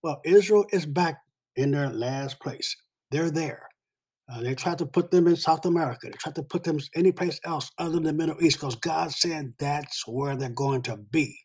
Well, 0.03 0.21
Israel 0.25 0.65
is 0.71 0.85
back 0.85 1.19
in 1.55 1.71
their 1.71 1.89
last 1.89 2.39
place. 2.39 2.75
They're 3.11 3.31
there. 3.31 3.67
Uh, 4.31 4.41
they 4.41 4.55
tried 4.55 4.77
to 4.79 4.85
put 4.85 5.11
them 5.11 5.27
in 5.27 5.35
South 5.35 5.65
America. 5.65 6.07
They 6.07 6.11
tried 6.17 6.35
to 6.35 6.43
put 6.43 6.63
them 6.63 6.79
any 6.95 7.11
place 7.11 7.39
else 7.45 7.71
other 7.77 7.91
than 7.91 8.03
the 8.03 8.13
Middle 8.13 8.41
East 8.41 8.59
because 8.59 8.75
God 8.75 9.11
said 9.11 9.53
that's 9.59 10.07
where 10.07 10.35
they're 10.35 10.49
going 10.49 10.81
to 10.83 10.97
be. 10.97 11.37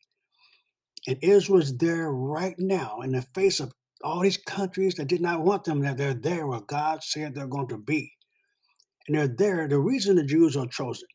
And 1.06 1.18
Israel 1.22 1.60
is 1.60 1.76
there 1.76 2.10
right 2.10 2.54
now 2.58 3.00
in 3.02 3.12
the 3.12 3.22
face 3.34 3.60
of 3.60 3.72
all 4.02 4.20
these 4.20 4.36
countries 4.36 4.94
that 4.94 5.08
did 5.08 5.20
not 5.20 5.42
want 5.42 5.64
them 5.64 5.80
there. 5.80 5.94
They're 5.94 6.14
there 6.14 6.46
where 6.46 6.60
God 6.60 7.02
said 7.02 7.34
they're 7.34 7.46
going 7.46 7.68
to 7.68 7.78
be. 7.78 8.12
And 9.06 9.16
they're 9.16 9.28
there. 9.28 9.68
The 9.68 9.78
reason 9.78 10.16
the 10.16 10.24
Jews 10.24 10.56
are 10.56 10.66
chosen 10.66 11.08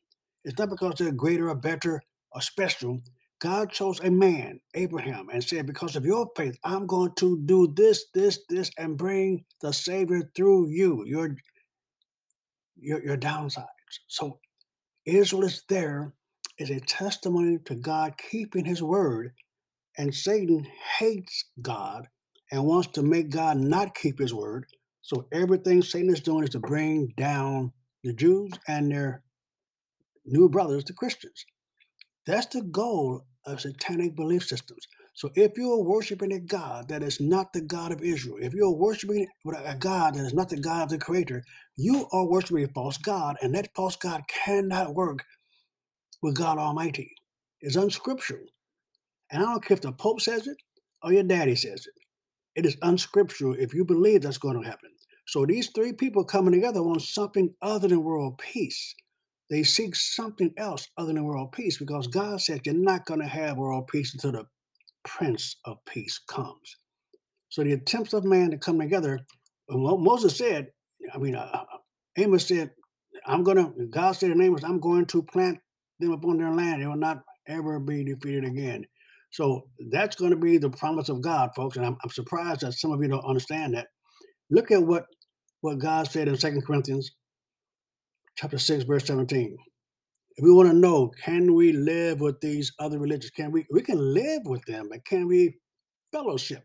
is 0.43 0.57
not 0.57 0.69
because 0.69 0.95
they're 0.97 1.11
greater 1.11 1.49
or 1.49 1.55
better 1.55 2.01
or 2.33 2.41
special, 2.41 3.01
God 3.39 3.71
chose 3.71 3.99
a 3.99 4.09
man, 4.09 4.61
Abraham, 4.73 5.27
and 5.29 5.43
said, 5.43 5.65
Because 5.65 5.95
of 5.95 6.05
your 6.05 6.29
faith, 6.35 6.57
I'm 6.63 6.87
going 6.87 7.11
to 7.17 7.41
do 7.45 7.73
this, 7.75 8.05
this, 8.13 8.39
this, 8.49 8.71
and 8.77 8.97
bring 8.97 9.45
the 9.61 9.73
Savior 9.73 10.29
through 10.35 10.69
you, 10.69 11.03
your, 11.05 11.35
your, 12.77 13.03
your 13.03 13.17
downsides. 13.17 13.67
So 14.07 14.39
Israel 15.05 15.43
is 15.43 15.63
there 15.69 16.13
is 16.57 16.69
a 16.69 16.79
testimony 16.79 17.59
to 17.65 17.75
God 17.75 18.13
keeping 18.17 18.65
his 18.65 18.81
word, 18.81 19.33
and 19.97 20.15
Satan 20.15 20.65
hates 20.99 21.45
God 21.61 22.07
and 22.51 22.65
wants 22.65 22.89
to 22.89 23.03
make 23.03 23.29
God 23.29 23.57
not 23.57 23.95
keep 23.95 24.19
his 24.19 24.33
word. 24.33 24.65
So 25.01 25.27
everything 25.33 25.81
Satan 25.81 26.11
is 26.11 26.21
doing 26.21 26.45
is 26.45 26.51
to 26.51 26.59
bring 26.59 27.13
down 27.17 27.73
the 28.03 28.13
Jews 28.13 28.53
and 28.67 28.91
their 28.91 29.23
new 30.25 30.49
brothers, 30.49 30.85
the 30.85 30.93
Christians. 30.93 31.45
That's 32.25 32.47
the 32.47 32.61
goal 32.61 33.25
of 33.45 33.61
satanic 33.61 34.15
belief 34.15 34.43
systems. 34.45 34.87
So 35.13 35.29
if 35.35 35.53
you're 35.57 35.83
worshiping 35.83 36.33
a 36.33 36.39
God 36.39 36.87
that 36.89 37.03
is 37.03 37.19
not 37.21 37.53
the 37.53 37.61
God 37.61 37.91
of 37.91 38.01
Israel, 38.01 38.37
if 38.41 38.53
you're 38.53 38.71
worshiping 38.73 39.27
a 39.45 39.75
God 39.75 40.15
that 40.15 40.25
is 40.25 40.33
not 40.33 40.49
the 40.49 40.59
God 40.59 40.83
of 40.83 40.89
the 40.89 40.97
Creator, 40.97 41.43
you 41.75 42.07
are 42.11 42.25
worshiping 42.25 42.63
a 42.63 42.67
false 42.69 42.97
God, 42.97 43.37
and 43.41 43.53
that 43.55 43.75
false 43.75 43.95
God 43.95 44.23
cannot 44.27 44.95
work 44.95 45.23
with 46.21 46.35
God 46.35 46.57
Almighty. 46.57 47.11
It's 47.61 47.75
unscriptural. 47.75 48.45
And 49.31 49.43
I 49.43 49.47
don't 49.47 49.65
care 49.65 49.75
if 49.75 49.81
the 49.81 49.91
Pope 49.91 50.21
says 50.21 50.47
it 50.47 50.57
or 51.03 51.13
your 51.13 51.23
daddy 51.23 51.55
says 51.55 51.87
it. 51.87 51.93
It 52.55 52.65
is 52.65 52.77
unscriptural 52.81 53.55
if 53.57 53.73
you 53.73 53.85
believe 53.85 54.21
that's 54.21 54.37
going 54.37 54.61
to 54.61 54.67
happen. 54.69 54.91
So 55.27 55.45
these 55.45 55.69
three 55.69 55.93
people 55.93 56.25
coming 56.25 56.53
together 56.53 56.83
want 56.83 57.01
something 57.01 57.53
other 57.61 57.87
than 57.87 58.03
world 58.03 58.37
peace. 58.39 58.95
They 59.53 59.61
seek 59.61 59.95
something 59.95 60.51
else 60.57 60.87
other 60.97 61.13
than 61.13 61.23
world 61.23 61.51
peace 61.51 61.77
because 61.77 62.07
God 62.07 62.41
said 62.41 62.61
you're 62.65 62.73
not 62.73 63.05
going 63.05 63.19
to 63.19 63.27
have 63.27 63.55
world 63.55 63.85
peace 63.85 64.11
until 64.11 64.31
the 64.31 64.45
Prince 65.05 65.57
of 65.63 65.77
Peace 65.85 66.19
comes. 66.27 66.77
So 67.49 67.63
the 67.63 67.73
attempts 67.73 68.13
of 68.13 68.23
man 68.23 68.49
to 68.49 68.57
come 68.57 68.79
together, 68.79 69.19
what 69.67 69.99
Moses 69.99 70.35
said, 70.35 70.71
I 71.13 71.19
mean, 71.19 71.35
uh, 71.35 71.51
uh, 71.53 71.65
Amos 72.17 72.47
said, 72.47 72.71
I'm 73.27 73.43
going 73.43 73.57
to, 73.57 73.85
God 73.91 74.13
said 74.13 74.31
in 74.31 74.41
Amos, 74.41 74.63
I'm 74.63 74.79
going 74.79 75.05
to 75.05 75.21
plant 75.21 75.59
them 75.99 76.13
upon 76.13 76.39
their 76.39 76.51
land. 76.51 76.81
They 76.81 76.87
will 76.87 76.95
not 76.95 77.21
ever 77.47 77.79
be 77.79 78.03
defeated 78.03 78.45
again. 78.45 78.87
So 79.33 79.67
that's 79.91 80.15
going 80.15 80.31
to 80.31 80.37
be 80.37 80.57
the 80.57 80.71
promise 80.71 81.09
of 81.09 81.21
God, 81.21 81.51
folks. 81.55 81.77
And 81.77 81.85
I'm, 81.85 81.95
I'm 82.03 82.09
surprised 82.09 82.61
that 82.61 82.73
some 82.73 82.91
of 82.91 83.03
you 83.03 83.07
don't 83.07 83.23
understand 83.23 83.75
that. 83.75 83.85
Look 84.49 84.71
at 84.71 84.81
what, 84.81 85.05
what 85.61 85.77
God 85.77 86.09
said 86.09 86.27
in 86.27 86.37
Second 86.37 86.65
Corinthians 86.65 87.11
chapter 88.35 88.57
6, 88.57 88.83
verse 88.85 89.05
17. 89.05 89.57
If 90.35 90.43
we 90.43 90.51
want 90.51 90.69
to 90.69 90.75
know, 90.75 91.11
can 91.23 91.53
we 91.53 91.73
live 91.73 92.19
with 92.19 92.41
these 92.41 92.71
other 92.79 92.97
religions? 92.97 93.29
Can 93.31 93.51
we? 93.51 93.65
We 93.69 93.81
can 93.81 94.13
live 94.13 94.41
with 94.45 94.65
them, 94.65 94.89
but 94.89 95.05
can 95.05 95.27
we 95.27 95.59
fellowship 96.11 96.63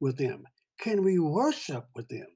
with 0.00 0.16
them? 0.16 0.44
Can 0.80 1.04
we 1.04 1.18
worship 1.18 1.86
with 1.94 2.08
them? 2.08 2.26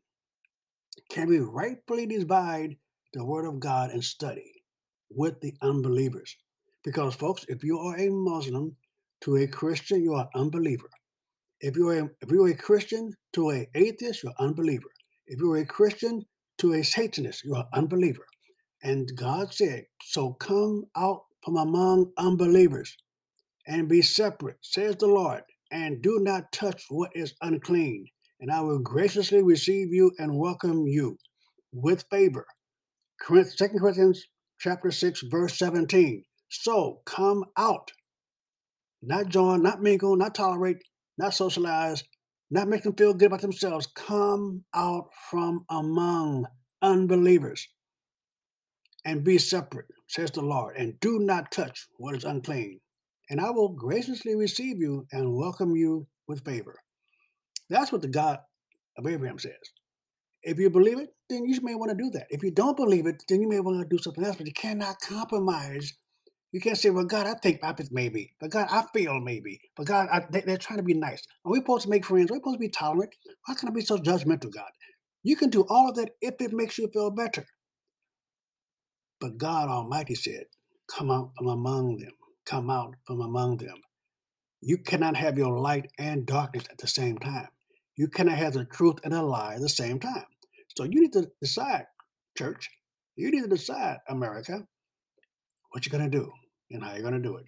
Can 1.11 1.29
we 1.29 1.39
rightfully 1.39 2.07
divide 2.07 2.77
the 3.15 3.25
word 3.25 3.47
of 3.47 3.61
God 3.61 3.91
and 3.91 4.05
study 4.05 4.53
with 5.11 5.41
the 5.41 5.55
unbelievers? 5.63 6.37
Because, 6.85 7.15
folks, 7.15 7.47
if 7.49 7.65
you 7.65 7.79
are 7.79 7.97
a 7.97 8.11
Muslim 8.11 8.77
to 9.23 9.37
a 9.37 9.47
Christian, 9.47 10.03
you 10.03 10.15
are 10.15 10.29
an 10.35 10.43
unbeliever. 10.43 10.91
If 11.61 11.77
you're 11.77 11.99
a, 11.99 12.11
if 12.21 12.31
you're 12.31 12.49
a 12.49 12.55
Christian 12.55 13.13
to 13.33 13.51
an 13.51 13.67
atheist, 13.75 14.23
you're 14.23 14.35
an 14.39 14.49
unbeliever. 14.49 14.91
If 15.27 15.41
you're 15.41 15.59
a 15.59 15.67
Christian 15.67 16.25
to 16.59 16.75
a 16.75 16.85
Satanist, 16.85 17.45
you're 17.45 17.57
an 17.57 17.67
unbeliever. 17.73 18.25
And 18.83 19.11
God 19.17 19.53
said, 19.53 19.87
So 20.03 20.35
come 20.35 20.85
out 20.97 21.23
from 21.45 21.57
among 21.57 22.13
unbelievers 22.17 22.97
and 23.67 23.89
be 23.89 24.03
separate, 24.03 24.59
says 24.63 24.97
the 24.97 25.07
Lord, 25.07 25.43
and 25.71 26.01
do 26.03 26.19
not 26.21 26.53
touch 26.53 26.85
what 26.89 27.11
is 27.15 27.35
unclean, 27.43 28.07
and 28.41 28.51
I 28.51 28.61
will 28.61 28.79
graciously 28.79 29.43
receive 29.43 29.93
you 29.93 30.13
and 30.19 30.39
welcome 30.39 30.87
you 30.87 31.19
with 31.73 32.05
favor. 32.11 32.47
2 33.27 33.45
Corinthians 33.79 34.25
chapter 34.61 34.91
6, 34.91 35.25
verse 35.31 35.59
17. 35.59 36.25
So 36.49 37.01
come 37.05 37.45
out, 37.57 37.93
not 39.03 39.29
join, 39.29 39.63
not 39.63 39.83
mingle, 39.83 40.17
not 40.17 40.35
tolerate, 40.35 40.79
not 41.19 41.35
socialize, 41.35 42.05
not 42.51 42.69
make 42.69 42.85
them 42.85 42.95
feel 42.95 43.13
good 43.13 43.27
about 43.27 43.43
themselves. 43.43 43.87
Come 43.95 44.65
out 44.75 45.09
from 45.31 45.67
among 45.69 46.47
unbelievers 46.81 47.69
and 49.09 49.25
be 49.25 49.39
separate, 49.39 49.87
says 50.07 50.31
the 50.31 50.43
Lord, 50.43 50.77
and 50.77 51.01
do 51.01 51.19
not 51.19 51.51
touch 51.51 51.87
what 51.97 52.15
is 52.15 52.25
unclean. 52.25 52.79
And 53.31 53.41
I 53.41 53.49
will 53.49 53.71
graciously 53.71 54.37
receive 54.37 54.79
you 54.79 55.07
and 55.13 55.35
welcome 55.35 55.75
you 55.75 56.07
with 56.27 56.45
favor. 56.45 56.79
That's 57.71 57.91
what 57.91 58.03
the 58.03 58.09
God 58.09 58.39
of 58.99 59.07
Abraham 59.07 59.39
says. 59.39 59.55
If 60.43 60.59
you 60.59 60.69
believe 60.69 60.99
it, 60.99 61.09
then 61.31 61.47
you 61.47 61.59
may 61.63 61.75
want 61.75 61.91
to 61.91 61.97
do 61.97 62.11
that. 62.11 62.27
If 62.29 62.43
you 62.43 62.51
don't 62.51 62.77
believe 62.77 63.07
it, 63.07 63.23
then 63.31 63.41
you 63.41 63.49
may 63.49 63.61
want 63.61 63.81
to 63.81 63.97
do 63.97 64.03
something 64.03 64.23
else, 64.25 64.37
but 64.37 64.47
you 64.47 64.53
cannot 64.53 65.01
compromise. 65.01 65.95
You 66.53 66.61
can't 66.61 66.77
say, 66.77 66.91
well, 66.91 67.07
God, 67.07 67.27
I 67.27 67.35
think 67.43 67.61
I 67.63 67.73
think 67.73 67.91
maybe, 67.91 68.35
but 68.41 68.51
God, 68.51 68.69
I 68.71 68.85
feel 68.93 69.21
maybe, 69.21 69.59
but 69.75 69.87
God, 69.87 70.09
I, 70.13 70.27
they, 70.31 70.53
are 70.53 70.59
trying 70.59 70.79
to 70.79 70.83
be 70.83 70.95
nice. 70.95 71.23
Are 71.47 71.53
we 71.53 71.61
supposed 71.61 71.85
to 71.85 71.91
make 71.91 72.05
friends? 72.05 72.31
Are 72.31 72.35
we 72.35 72.41
supposed 72.41 72.57
to 72.57 72.61
be 72.61 72.69
tolerant? 72.69 73.15
Why 73.47 73.55
can 73.55 73.69
I 73.69 73.73
be 73.73 73.81
so 73.81 73.97
judgmental, 73.97 74.53
God? 74.53 74.71
You 75.23 75.37
can 75.37 75.49
do 75.49 75.65
all 75.71 75.89
of 75.89 75.97
that 75.97 76.11
if 76.21 76.35
it 76.41 76.53
makes 76.53 76.77
you 76.77 76.89
feel 76.93 77.11
better. 77.11 77.47
But 79.21 79.39
God 79.39 79.69
Almighty 79.69 80.15
said, 80.15 80.47
come 80.89 81.11
out 81.11 81.33
from 81.39 81.49
among 81.49 81.99
them, 81.99 82.13
come 82.47 82.71
out 82.71 82.95
from 83.07 83.21
among 83.21 83.59
them. 83.59 83.77
You 84.61 84.79
cannot 84.79 85.17
have 85.17 85.39
your 85.39 85.59
light 85.59 85.91
and 85.99 86.27
darkness 86.27 86.65
at 86.71 86.79
the 86.79 86.89
same 86.89 87.19
time. 87.19 87.49
You 87.97 88.09
cannot 88.09 88.39
have 88.39 88.55
the 88.55 88.65
truth 88.67 88.97
and 89.05 89.15
a 89.15 89.23
lie 89.23 89.55
at 89.55 89.61
the 89.61 89.69
same 89.71 90.01
time. 90.01 90.25
So 90.77 90.85
you 90.85 91.01
need 91.03 91.13
to 91.15 91.31
decide, 91.41 91.87
church. 92.37 92.71
You 93.17 93.31
need 93.31 93.43
to 93.43 93.49
decide, 93.49 93.99
America, 94.09 94.67
what 95.73 95.87
you're 95.87 95.99
going 95.99 96.11
to 96.11 96.19
do 96.19 96.31
and 96.71 96.85
how 96.85 96.93
you're 96.93 97.03
going 97.03 97.15
to 97.15 97.21
do 97.21 97.37
it. 97.37 97.47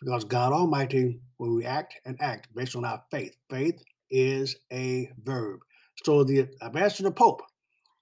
Because 0.00 0.24
God 0.24 0.52
Almighty 0.52 1.20
will 1.38 1.50
react 1.50 1.94
and 2.06 2.16
act 2.20 2.48
based 2.54 2.76
on 2.76 2.84
our 2.84 3.02
faith. 3.10 3.34
Faith 3.50 3.82
is 4.10 4.56
a 4.72 5.10
verb. 5.22 5.60
So 6.04 6.24
the 6.24 6.48
the 6.62 7.12
Pope, 7.12 7.42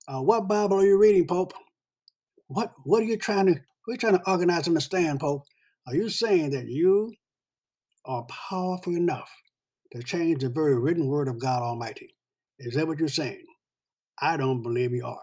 uh, 0.08 0.22
what 0.22 0.48
Bible 0.48 0.78
are 0.78 0.84
you 0.86 0.98
reading, 0.98 1.26
Pope? 1.26 1.54
What 2.50 2.72
what 2.84 3.02
are 3.02 3.06
you 3.06 3.16
trying 3.16 3.46
to 3.46 3.52
what 3.52 3.92
are 3.92 3.92
you 3.92 3.98
trying 3.98 4.18
to 4.18 4.30
organize 4.30 4.66
and 4.66 4.76
understand, 4.76 5.20
Pope? 5.20 5.44
Are 5.86 5.94
you 5.94 6.08
saying 6.08 6.50
that 6.50 6.66
you 6.68 7.12
are 8.04 8.24
powerful 8.24 8.94
enough 8.96 9.30
to 9.92 10.02
change 10.02 10.42
the 10.42 10.48
very 10.48 10.78
written 10.78 11.06
word 11.06 11.28
of 11.28 11.40
God 11.40 11.62
Almighty. 11.62 12.14
Is 12.58 12.74
that 12.74 12.86
what 12.86 12.98
you're 12.98 13.08
saying? 13.08 13.44
I 14.20 14.36
don't 14.36 14.62
believe 14.62 14.92
you 14.92 15.06
are. 15.06 15.22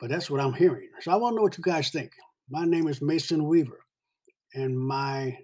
But 0.00 0.10
that's 0.10 0.30
what 0.30 0.40
I'm 0.40 0.54
hearing. 0.54 0.88
So 1.00 1.12
I 1.12 1.16
want 1.16 1.32
to 1.32 1.36
know 1.36 1.42
what 1.42 1.58
you 1.58 1.64
guys 1.64 1.90
think. 1.90 2.12
My 2.50 2.64
name 2.64 2.86
is 2.88 3.02
Mason 3.02 3.46
Weaver, 3.48 3.80
and 4.54 4.78
my 4.78 5.38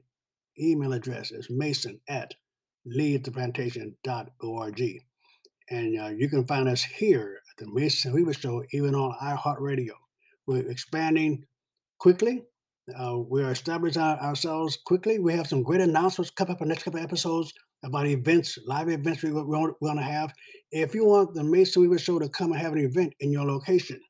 email 0.61 0.93
address 0.93 1.33
is 1.33 1.49
mason 1.51 2.01
at 2.09 2.35
leavetheplantation.org. 2.87 4.83
And 5.71 6.01
uh, 6.01 6.09
you 6.09 6.29
can 6.29 6.47
find 6.47 6.69
us 6.69 6.83
here 6.83 7.41
at 7.51 7.57
the 7.65 7.73
Mason 7.73 8.13
Weaver 8.13 8.35
Show, 8.35 8.65
even 8.73 8.95
on 8.95 9.17
iHeartRadio. 9.23 9.93
We're 10.47 10.69
expanding 10.69 11.45
quickly. 11.99 12.43
Uh, 12.99 13.19
we 13.19 13.43
are 13.43 13.53
establishing 13.53 14.03
ourselves 14.03 14.77
quickly. 14.85 15.19
We 15.19 15.35
have 15.35 15.47
some 15.47 15.63
great 15.63 15.81
announcements 15.81 16.31
coming 16.31 16.55
up 16.55 16.63
in 16.63 16.69
the 16.69 16.75
next 16.75 16.83
couple 16.83 16.99
of 16.99 17.05
episodes 17.05 17.53
about 17.85 18.07
events, 18.07 18.59
live 18.67 18.89
events 18.89 19.23
we're 19.23 19.33
going 19.33 19.97
to 19.97 20.03
have. 20.03 20.33
If 20.71 20.95
you 20.95 21.05
want 21.05 21.35
the 21.35 21.45
Mason 21.45 21.83
Weaver 21.83 21.99
Show 21.99 22.19
to 22.19 22.29
come 22.29 22.53
and 22.53 22.61
have 22.61 22.73
an 22.73 22.79
event 22.79 23.15
in 23.21 23.31
your 23.31 23.45
location, 23.45 24.01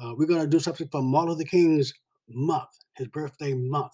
uh, 0.00 0.12
we're 0.16 0.26
going 0.26 0.42
to 0.42 0.46
do 0.46 0.58
something 0.60 0.88
for 0.90 1.02
Martin 1.02 1.34
Luther 1.34 1.48
King's 1.48 1.92
month, 2.28 2.68
his 2.96 3.08
birthday 3.08 3.54
month. 3.54 3.92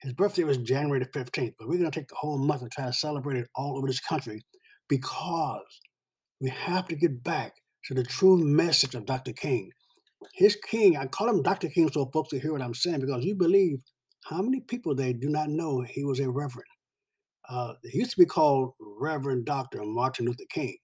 His 0.00 0.12
birthday 0.12 0.44
was 0.44 0.58
January 0.58 1.00
the 1.00 1.18
15th, 1.18 1.54
but 1.58 1.68
we're 1.68 1.78
going 1.78 1.90
to 1.90 2.00
take 2.00 2.08
the 2.08 2.16
whole 2.16 2.38
month 2.38 2.62
and 2.62 2.70
try 2.70 2.86
to 2.86 2.92
celebrate 2.92 3.38
it 3.38 3.48
all 3.54 3.76
over 3.76 3.86
this 3.86 4.00
country 4.00 4.42
because 4.88 5.80
we 6.40 6.50
have 6.50 6.86
to 6.88 6.96
get 6.96 7.22
back 7.22 7.54
to 7.86 7.94
the 7.94 8.04
true 8.04 8.36
message 8.36 8.94
of 8.94 9.06
Dr. 9.06 9.32
King. 9.32 9.70
His 10.34 10.56
King, 10.56 10.96
I 10.96 11.06
call 11.06 11.28
him 11.28 11.42
Dr. 11.42 11.68
King 11.68 11.90
so 11.92 12.10
folks 12.12 12.32
will 12.32 12.40
hear 12.40 12.52
what 12.52 12.62
I'm 12.62 12.74
saying 12.74 13.00
because 13.00 13.24
you 13.24 13.34
believe 13.34 13.78
how 14.24 14.42
many 14.42 14.60
people 14.60 14.94
they 14.94 15.12
do 15.12 15.28
not 15.28 15.48
know 15.48 15.82
he 15.82 16.04
was 16.04 16.20
a 16.20 16.30
reverend. 16.30 16.68
Uh, 17.48 17.74
he 17.84 17.98
used 17.98 18.12
to 18.12 18.18
be 18.18 18.26
called 18.26 18.72
Reverend 18.80 19.46
Dr. 19.46 19.80
Martin 19.84 20.26
Luther 20.26 20.44
King, 20.50 20.76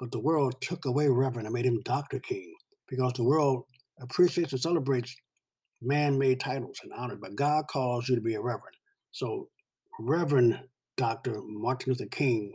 but 0.00 0.10
the 0.10 0.20
world 0.20 0.54
took 0.60 0.86
away 0.86 1.08
Reverend 1.08 1.46
and 1.46 1.54
made 1.54 1.66
him 1.66 1.80
Dr. 1.84 2.18
King 2.18 2.54
because 2.88 3.12
the 3.14 3.24
world 3.24 3.64
appreciates 4.00 4.52
and 4.52 4.60
celebrates 4.60 5.14
man 5.82 6.18
made 6.18 6.40
titles 6.40 6.80
and 6.82 6.92
honors, 6.92 7.18
but 7.20 7.36
God 7.36 7.66
calls 7.68 8.08
you 8.08 8.14
to 8.16 8.20
be 8.20 8.34
a 8.34 8.40
Reverend. 8.40 8.76
So, 9.12 9.48
Reverend 10.00 10.60
Dr. 10.96 11.40
Martin 11.44 11.92
Luther 11.92 12.06
King, 12.10 12.54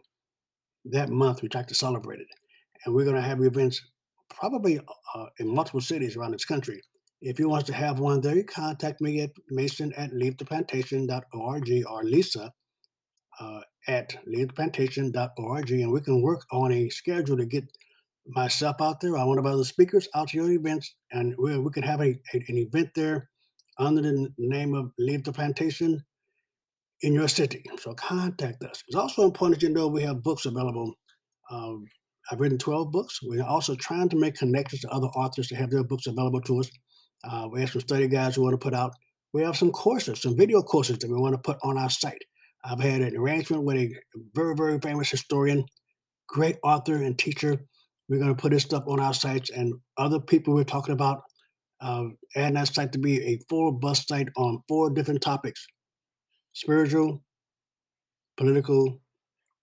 that 0.86 1.10
month 1.10 1.41
we 1.41 1.50
try 1.50 1.63
to 1.63 1.76
celebrate 1.76 2.19
it. 2.19 2.28
And 2.86 2.93
we're 2.93 3.06
going 3.06 3.15
to 3.15 3.22
have 3.22 3.41
events 3.41 3.82
probably 4.34 4.80
uh, 5.15 5.26
in 5.39 5.54
multiple 5.54 5.82
cities 5.82 6.15
around 6.15 6.32
this 6.32 6.46
country. 6.46 6.82
If 7.22 7.39
you 7.39 7.48
want 7.48 7.65
to 7.67 7.74
have 7.74 8.00
one 8.00 8.22
there, 8.22 8.36
you 8.36 8.43
contact 8.43 9.00
me 9.00 9.22
at 9.22 9.32
mason 9.50 9.93
at 9.93 10.12
leavetheplantation.org 10.12 11.84
or 11.89 12.04
Lisa 12.04 12.52
uh, 13.39 13.62
at 13.88 14.15
leavetheplantation.org, 14.28 15.72
and 15.72 15.91
we 15.91 16.02
can 16.02 16.22
work 16.22 16.46
on 16.52 16.72
a 16.72 16.89
schedule 16.89 17.38
to 17.38 17.46
get 17.46 17.65
myself 18.28 18.78
out 18.82 19.02
there 19.02 19.17
or 19.17 19.28
one 19.28 19.38
of 19.38 19.46
other 19.46 19.63
speakers 19.63 20.08
out 20.15 20.30
to 20.30 20.38
your 20.38 20.52
events, 20.52 20.96
and 21.12 21.36
we, 21.38 21.58
we 21.58 21.72
can 21.72 21.84
have 21.84 22.02
a, 22.02 22.19
a, 22.34 22.43
an 22.48 22.58
event 22.58 22.89
there 22.96 23.30
under 23.78 24.02
the 24.02 24.30
name 24.38 24.74
of 24.74 24.91
Leave 24.98 25.24
the 25.24 25.34
Plantation 25.34 26.04
in 27.02 27.13
your 27.13 27.28
city. 27.28 27.63
So 27.80 27.93
contact 27.93 28.63
us. 28.63 28.84
It's 28.88 28.96
also 28.96 29.24
important 29.24 29.60
that 29.60 29.67
you 29.67 29.74
know 29.74 29.88
we 29.88 30.04
have 30.04 30.24
books 30.24 30.46
available. 30.46 30.93
Um, 31.52 31.86
I've 32.31 32.39
written 32.39 32.57
12 32.57 32.91
books. 32.91 33.19
We're 33.21 33.43
also 33.43 33.75
trying 33.75 34.09
to 34.09 34.15
make 34.15 34.36
connections 34.36 34.81
to 34.81 34.89
other 34.89 35.07
authors 35.07 35.47
to 35.49 35.55
have 35.55 35.69
their 35.69 35.83
books 35.83 36.07
available 36.07 36.41
to 36.41 36.59
us. 36.59 36.69
Uh, 37.23 37.47
we 37.51 37.62
have 37.62 37.71
some 37.71 37.81
study 37.81 38.07
guides 38.07 38.38
we 38.38 38.43
want 38.43 38.53
to 38.53 38.63
put 38.63 38.73
out. 38.73 38.93
We 39.33 39.41
have 39.43 39.57
some 39.57 39.71
courses, 39.71 40.21
some 40.21 40.38
video 40.38 40.62
courses 40.62 40.99
that 40.99 41.09
we 41.09 41.17
want 41.17 41.33
to 41.33 41.41
put 41.41 41.57
on 41.63 41.77
our 41.77 41.89
site. 41.89 42.23
I've 42.63 42.79
had 42.79 43.01
an 43.01 43.17
arrangement 43.17 43.63
with 43.63 43.77
a 43.77 43.93
very, 44.33 44.55
very 44.55 44.79
famous 44.79 45.09
historian, 45.09 45.65
great 46.27 46.57
author 46.63 46.95
and 46.95 47.17
teacher. 47.17 47.59
We're 48.07 48.19
going 48.19 48.36
to 48.36 48.41
put 48.41 48.51
his 48.51 48.63
stuff 48.63 48.83
on 48.88 48.99
our 48.99 49.13
sites, 49.13 49.49
and 49.49 49.73
other 49.97 50.19
people 50.19 50.53
we're 50.53 50.63
talking 50.63 50.93
about 50.93 51.23
uh, 51.81 52.05
adding 52.36 52.55
that 52.55 52.73
site 52.73 52.91
to 52.93 52.99
be 52.99 53.21
a 53.23 53.39
full 53.49 53.71
bus 53.71 54.05
site 54.05 54.29
on 54.38 54.62
four 54.67 54.89
different 54.89 55.21
topics 55.21 55.65
spiritual, 56.53 57.23
political, 58.38 59.01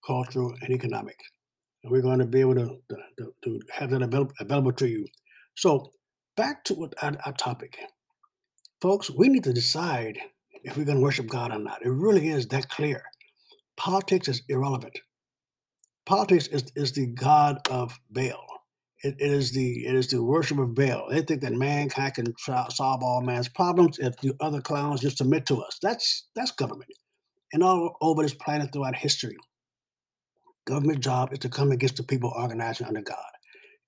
cultural, 0.05 0.53
and 0.61 0.71
economic. 0.71 1.15
We're 1.83 2.01
going 2.01 2.19
to 2.19 2.25
be 2.25 2.41
able 2.41 2.55
to, 2.55 2.77
to, 3.17 3.33
to 3.43 3.59
have 3.71 3.89
that 3.89 4.01
available, 4.01 4.33
available 4.39 4.73
to 4.73 4.87
you. 4.87 5.07
So, 5.55 5.91
back 6.37 6.63
to 6.65 6.89
our, 7.01 7.13
our 7.25 7.33
topic. 7.33 7.77
Folks, 8.81 9.09
we 9.09 9.29
need 9.29 9.43
to 9.45 9.53
decide 9.53 10.19
if 10.63 10.77
we're 10.77 10.85
going 10.85 10.97
to 10.97 11.03
worship 11.03 11.27
God 11.27 11.51
or 11.51 11.59
not. 11.59 11.83
It 11.83 11.89
really 11.89 12.29
is 12.29 12.47
that 12.47 12.69
clear. 12.69 13.03
Politics 13.77 14.27
is 14.27 14.43
irrelevant. 14.47 14.99
Politics 16.05 16.47
is, 16.47 16.71
is 16.75 16.91
the 16.91 17.07
God 17.07 17.67
of 17.69 17.99
Baal. 18.09 18.45
It, 19.03 19.15
it 19.19 19.31
is 19.31 19.51
the 19.51 19.85
it 19.85 19.95
is 19.95 20.07
the 20.07 20.23
worship 20.23 20.59
of 20.59 20.75
Baal. 20.75 21.07
They 21.09 21.21
think 21.21 21.41
that 21.41 21.53
mankind 21.53 22.13
can 22.13 22.33
try, 22.37 22.67
solve 22.69 23.01
all 23.03 23.21
man's 23.21 23.49
problems 23.49 23.97
if 23.97 24.15
the 24.17 24.33
other 24.39 24.61
clowns 24.61 25.01
just 25.01 25.17
submit 25.17 25.45
to 25.47 25.61
us. 25.61 25.79
That's 25.81 26.27
that's 26.35 26.51
government. 26.51 26.91
And 27.53 27.63
all 27.63 27.97
over 28.01 28.21
this 28.21 28.33
planet 28.33 28.71
throughout 28.71 28.95
history, 28.95 29.35
government 30.65 31.01
job 31.01 31.33
is 31.33 31.39
to 31.39 31.49
come 31.49 31.71
against 31.71 31.97
the 31.97 32.03
people 32.03 32.33
organizing 32.35 32.87
under 32.87 33.01
God. 33.01 33.17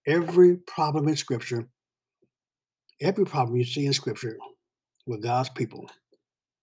Every 0.07 0.57
problem 0.57 1.07
in 1.07 1.15
Scripture, 1.15 1.67
every 3.01 3.25
problem 3.25 3.57
you 3.57 3.65
see 3.65 3.85
in 3.85 3.93
Scripture 3.93 4.37
with 5.07 5.23
God's 5.23 5.49
people 5.49 5.89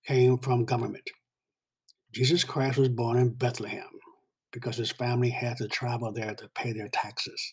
came 0.06 0.38
from 0.38 0.64
government. 0.64 1.10
Jesus 2.12 2.44
Christ 2.44 2.78
was 2.78 2.88
born 2.88 3.18
in 3.18 3.30
Bethlehem 3.30 3.84
because 4.52 4.76
his 4.76 4.92
family 4.92 5.30
had 5.30 5.58
to 5.58 5.68
travel 5.68 6.12
there 6.12 6.34
to 6.34 6.50
pay 6.54 6.72
their 6.72 6.88
taxes. 6.88 7.52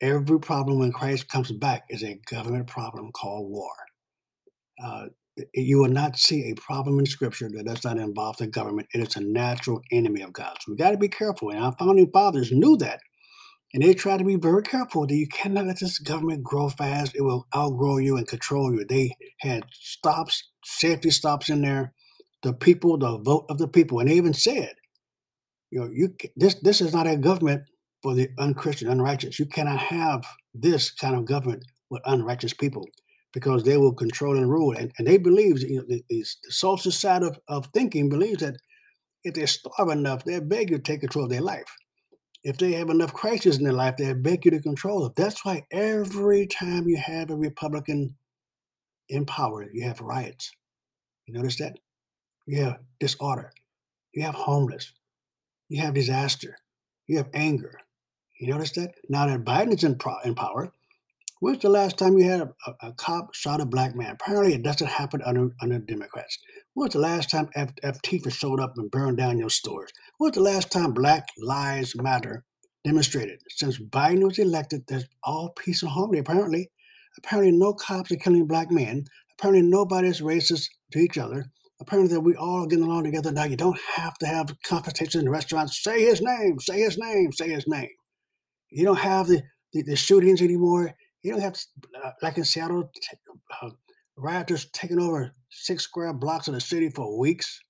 Every 0.00 0.40
problem 0.40 0.78
when 0.80 0.92
Christ 0.92 1.28
comes 1.28 1.52
back 1.52 1.84
is 1.90 2.04
a 2.04 2.20
government 2.30 2.68
problem 2.68 3.12
called 3.12 3.50
war. 3.50 3.72
Uh, 4.82 5.06
Eh, 5.38 5.42
eh, 5.54 5.60
you 5.60 5.78
will 5.78 5.88
not 5.90 6.18
see 6.18 6.50
a 6.50 6.54
problem 6.54 6.98
in 6.98 7.06
Scripture 7.06 7.48
that 7.50 7.66
does 7.66 7.84
not 7.84 7.98
involve 7.98 8.36
the 8.38 8.46
government. 8.46 8.88
It 8.94 9.06
is 9.06 9.16
a 9.16 9.20
natural 9.20 9.82
enemy 9.92 10.22
of 10.22 10.32
God. 10.32 10.56
So 10.60 10.72
we 10.72 10.76
got 10.76 10.90
to 10.92 10.98
be 10.98 11.08
careful. 11.08 11.50
And 11.50 11.60
our 11.60 11.74
founding 11.78 12.10
fathers 12.12 12.52
knew 12.52 12.76
that. 12.78 13.00
And 13.74 13.82
they 13.82 13.94
tried 13.94 14.18
to 14.18 14.24
be 14.24 14.36
very 14.36 14.62
careful 14.62 15.06
that 15.06 15.14
you 15.14 15.28
cannot 15.28 15.66
let 15.66 15.80
this 15.80 15.98
government 15.98 16.42
grow 16.42 16.70
fast. 16.70 17.14
It 17.14 17.22
will 17.22 17.46
outgrow 17.54 17.98
you 17.98 18.16
and 18.16 18.26
control 18.26 18.72
you. 18.72 18.84
They 18.88 19.14
had 19.40 19.64
stops, 19.72 20.50
safety 20.64 21.10
stops 21.10 21.50
in 21.50 21.62
there. 21.62 21.92
The 22.42 22.54
people, 22.54 22.98
the 22.98 23.18
vote 23.18 23.46
of 23.50 23.58
the 23.58 23.68
people. 23.68 24.00
And 24.00 24.08
they 24.08 24.14
even 24.14 24.34
said, 24.34 24.74
you 25.70 25.80
know, 25.80 25.90
you 25.92 26.14
this 26.36 26.54
this 26.62 26.80
is 26.80 26.94
not 26.94 27.06
a 27.06 27.16
government 27.16 27.64
for 28.02 28.14
the 28.14 28.30
unchristian, 28.38 28.88
unrighteous. 28.88 29.38
You 29.38 29.46
cannot 29.46 29.78
have 29.78 30.24
this 30.54 30.90
kind 30.90 31.16
of 31.16 31.26
government 31.26 31.64
with 31.90 32.02
unrighteous 32.06 32.54
people 32.54 32.86
because 33.38 33.62
they 33.62 33.76
will 33.76 33.94
control 33.94 34.36
and 34.36 34.50
rule. 34.50 34.74
And, 34.76 34.90
and 34.98 35.06
they 35.06 35.16
believe, 35.16 35.60
you 35.60 35.76
know, 35.76 35.84
the, 35.86 36.02
the, 36.08 36.24
social 36.48 36.90
side 36.90 37.22
of, 37.22 37.38
of 37.46 37.68
thinking 37.72 38.08
believes 38.08 38.40
that 38.40 38.56
if 39.22 39.34
they 39.34 39.46
starve 39.46 39.90
enough, 39.90 40.24
they'll 40.24 40.40
beg 40.40 40.70
you 40.70 40.78
to 40.78 40.82
take 40.82 41.00
control 41.00 41.26
of 41.26 41.30
their 41.30 41.40
life. 41.40 41.72
If 42.42 42.58
they 42.58 42.72
have 42.72 42.90
enough 42.90 43.14
crises 43.14 43.56
in 43.56 43.62
their 43.62 43.72
life, 43.72 43.94
they'll 43.96 44.16
beg 44.16 44.44
you 44.44 44.50
to 44.50 44.60
control 44.60 45.06
it. 45.06 45.12
That's 45.14 45.44
why 45.44 45.66
every 45.70 46.48
time 46.48 46.88
you 46.88 46.96
have 46.96 47.30
a 47.30 47.36
Republican 47.36 48.16
in 49.08 49.24
power, 49.24 49.64
you 49.72 49.84
have 49.86 50.00
riots. 50.00 50.50
You 51.26 51.34
notice 51.34 51.58
that? 51.58 51.78
You 52.46 52.64
have 52.64 52.78
disorder. 52.98 53.52
You 54.12 54.24
have 54.24 54.34
homeless. 54.34 54.92
You 55.68 55.80
have 55.82 55.94
disaster. 55.94 56.56
You 57.06 57.18
have 57.18 57.28
anger. 57.34 57.78
You 58.40 58.52
notice 58.52 58.72
that? 58.72 58.94
Now 59.08 59.26
that 59.26 59.44
Biden 59.44 59.74
is 59.74 59.84
in, 59.84 59.94
pro- 59.96 60.20
in 60.24 60.34
power, 60.34 60.72
When's 61.40 61.62
the 61.62 61.68
last 61.68 61.98
time 61.98 62.18
you 62.18 62.28
had 62.28 62.40
a, 62.40 62.52
a, 62.66 62.88
a, 62.88 62.92
cop 62.94 63.32
shot 63.32 63.60
a 63.60 63.66
black 63.66 63.94
man? 63.94 64.10
Apparently, 64.20 64.54
it 64.54 64.64
doesn't 64.64 64.88
happen 64.88 65.22
under 65.24 65.50
under 65.62 65.78
Democrats. 65.78 66.36
When's 66.74 66.94
the 66.94 66.98
last 66.98 67.30
time 67.30 67.48
F, 67.54 67.70
showed 68.30 68.58
up 68.60 68.74
and 68.76 68.90
burned 68.90 69.18
down 69.18 69.38
your 69.38 69.50
stores? 69.50 69.92
When's 70.18 70.34
the 70.34 70.42
last 70.42 70.72
time 70.72 70.92
Black 70.92 71.28
Lives 71.38 71.94
Matter 71.94 72.44
demonstrated? 72.84 73.40
Since 73.50 73.78
Biden 73.78 74.24
was 74.24 74.38
elected, 74.40 74.82
there's 74.88 75.06
all 75.22 75.50
peace 75.50 75.82
and 75.82 75.92
harmony. 75.92 76.18
Apparently, 76.18 76.70
apparently, 77.18 77.56
no 77.56 77.72
cops 77.72 78.10
are 78.10 78.16
killing 78.16 78.48
black 78.48 78.72
men. 78.72 79.04
Apparently, 79.38 79.62
nobody's 79.62 80.20
racist 80.20 80.66
to 80.92 80.98
each 80.98 81.18
other. 81.18 81.46
Apparently, 81.80 82.12
that 82.14 82.20
we 82.20 82.34
all 82.34 82.66
getting 82.66 82.84
along 82.84 83.04
together 83.04 83.30
now. 83.30 83.44
You 83.44 83.56
don't 83.56 83.78
have 83.94 84.18
to 84.18 84.26
have 84.26 84.56
confrontation 84.64 85.20
in 85.20 85.26
the 85.26 85.30
restaurants. 85.30 85.84
Say 85.84 86.02
his 86.02 86.20
name. 86.20 86.58
Say 86.58 86.80
his 86.80 86.98
name. 86.98 87.30
Say 87.30 87.50
his 87.50 87.68
name. 87.68 87.90
You 88.70 88.84
don't 88.84 88.98
have 88.98 89.28
the, 89.28 89.42
the, 89.72 89.82
the 89.82 89.96
shootings 89.96 90.42
anymore 90.42 90.94
you 91.22 91.32
don't 91.32 91.40
have 91.40 91.54
to, 91.54 91.66
uh, 92.04 92.12
like 92.22 92.38
in 92.38 92.44
Seattle, 92.44 92.90
uh, 93.62 93.70
rioters 94.16 94.68
taking 94.72 95.00
over 95.00 95.32
six 95.50 95.84
square 95.84 96.12
blocks 96.12 96.48
of 96.48 96.54
the 96.54 96.60
city 96.60 96.90
for 96.90 97.18
weeks. 97.18 97.60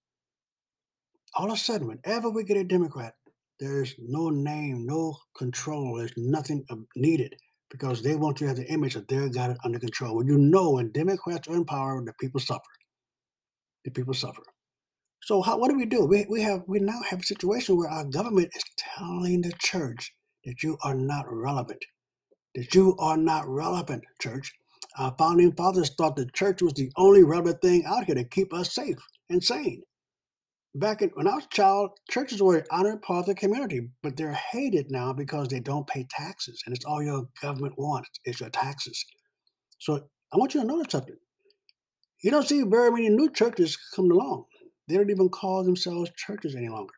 All 1.34 1.46
of 1.46 1.54
a 1.54 1.56
sudden, 1.56 1.88
whenever 1.88 2.30
we 2.30 2.44
get 2.44 2.56
a 2.56 2.64
Democrat, 2.64 3.14
there's 3.60 3.94
no 3.98 4.30
name, 4.30 4.86
no 4.86 5.16
control. 5.36 5.96
There's 5.96 6.12
nothing 6.16 6.64
needed 6.96 7.34
because 7.70 8.02
they 8.02 8.14
want 8.16 8.36
to 8.38 8.46
have 8.46 8.56
the 8.56 8.66
image 8.66 8.94
that 8.94 9.08
they've 9.08 9.32
got 9.32 9.50
it 9.50 9.58
under 9.64 9.78
control. 9.78 10.16
When 10.16 10.26
you 10.26 10.38
know 10.38 10.72
when 10.72 10.92
Democrats 10.92 11.48
are 11.48 11.54
in 11.54 11.64
power, 11.64 12.02
the 12.04 12.12
people 12.20 12.40
suffer. 12.40 12.62
The 13.84 13.90
people 13.90 14.14
suffer. 14.14 14.42
So 15.22 15.42
how, 15.42 15.58
what 15.58 15.70
do 15.70 15.76
we 15.76 15.86
do? 15.86 16.06
We, 16.06 16.26
we 16.28 16.42
have 16.42 16.62
we 16.66 16.78
now 16.78 17.00
have 17.10 17.20
a 17.20 17.24
situation 17.24 17.76
where 17.76 17.90
our 17.90 18.04
government 18.04 18.50
is 18.54 18.64
telling 18.96 19.42
the 19.42 19.52
church 19.58 20.12
that 20.44 20.62
you 20.62 20.78
are 20.82 20.94
not 20.94 21.26
relevant 21.28 21.84
that 22.58 22.74
you 22.74 22.96
are 22.98 23.16
not 23.16 23.46
relevant, 23.46 24.02
church. 24.20 24.52
Our 24.98 25.14
founding 25.16 25.52
fathers 25.52 25.90
thought 25.96 26.16
the 26.16 26.26
church 26.26 26.60
was 26.60 26.72
the 26.74 26.90
only 26.96 27.22
relevant 27.22 27.62
thing 27.62 27.84
out 27.86 28.06
here 28.06 28.16
to 28.16 28.24
keep 28.24 28.52
us 28.52 28.74
safe 28.74 28.98
and 29.30 29.42
sane. 29.44 29.82
Back 30.74 31.00
in, 31.00 31.10
when 31.10 31.28
I 31.28 31.36
was 31.36 31.44
a 31.44 31.54
child, 31.54 31.90
churches 32.10 32.42
were 32.42 32.56
an 32.56 32.64
honored 32.72 33.02
part 33.02 33.20
of 33.20 33.26
the 33.26 33.34
community, 33.36 33.88
but 34.02 34.16
they're 34.16 34.32
hated 34.32 34.90
now 34.90 35.12
because 35.12 35.46
they 35.48 35.60
don't 35.60 35.86
pay 35.86 36.04
taxes, 36.10 36.60
and 36.66 36.74
it's 36.74 36.84
all 36.84 37.00
your 37.00 37.28
government 37.40 37.78
wants 37.78 38.10
is 38.24 38.40
your 38.40 38.50
taxes. 38.50 39.04
So 39.78 40.08
I 40.32 40.36
want 40.36 40.54
you 40.54 40.62
to 40.62 40.66
notice 40.66 40.90
something. 40.90 41.16
You 42.24 42.32
don't 42.32 42.46
see 42.48 42.64
very 42.64 42.90
many 42.90 43.08
new 43.08 43.30
churches 43.30 43.78
coming 43.94 44.10
along. 44.10 44.46
They 44.88 44.96
don't 44.96 45.10
even 45.10 45.28
call 45.28 45.62
themselves 45.62 46.10
churches 46.16 46.56
any 46.56 46.68
longer. 46.68 46.94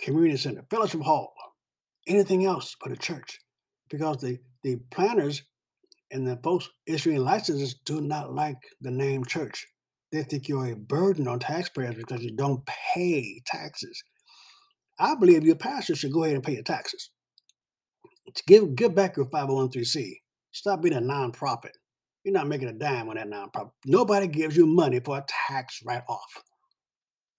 Community 0.00 0.36
center, 0.36 0.64
fellowship 0.68 1.02
hall, 1.02 1.32
anything 2.08 2.44
else 2.44 2.74
but 2.82 2.90
a 2.90 2.96
church, 2.96 3.38
because 3.88 4.16
the 4.18 4.40
the 4.62 4.76
planners 4.90 5.42
and 6.10 6.26
the 6.26 6.38
folks 6.42 6.68
issuing 6.86 7.22
licenses 7.22 7.74
do 7.84 8.00
not 8.00 8.34
like 8.34 8.56
the 8.80 8.90
name 8.90 9.24
church. 9.24 9.66
They 10.12 10.22
think 10.22 10.48
you're 10.48 10.72
a 10.72 10.76
burden 10.76 11.28
on 11.28 11.38
taxpayers 11.38 11.94
because 11.94 12.22
you 12.22 12.34
don't 12.34 12.66
pay 12.66 13.42
taxes. 13.46 14.02
I 14.98 15.14
believe 15.14 15.44
your 15.44 15.56
pastor 15.56 15.94
should 15.94 16.12
go 16.12 16.24
ahead 16.24 16.34
and 16.34 16.44
pay 16.44 16.54
your 16.54 16.62
taxes. 16.62 17.10
Give 18.46 18.74
give 18.74 18.94
back 18.94 19.16
your 19.16 19.26
501c. 19.26 20.16
Stop 20.52 20.82
being 20.82 20.96
a 20.96 21.00
nonprofit. 21.00 21.70
You're 22.24 22.34
not 22.34 22.48
making 22.48 22.68
a 22.68 22.72
dime 22.72 23.08
on 23.08 23.16
that 23.16 23.30
nonprofit. 23.30 23.70
Nobody 23.86 24.26
gives 24.26 24.56
you 24.56 24.66
money 24.66 25.00
for 25.00 25.18
a 25.18 25.24
tax 25.26 25.80
write-off. 25.84 26.42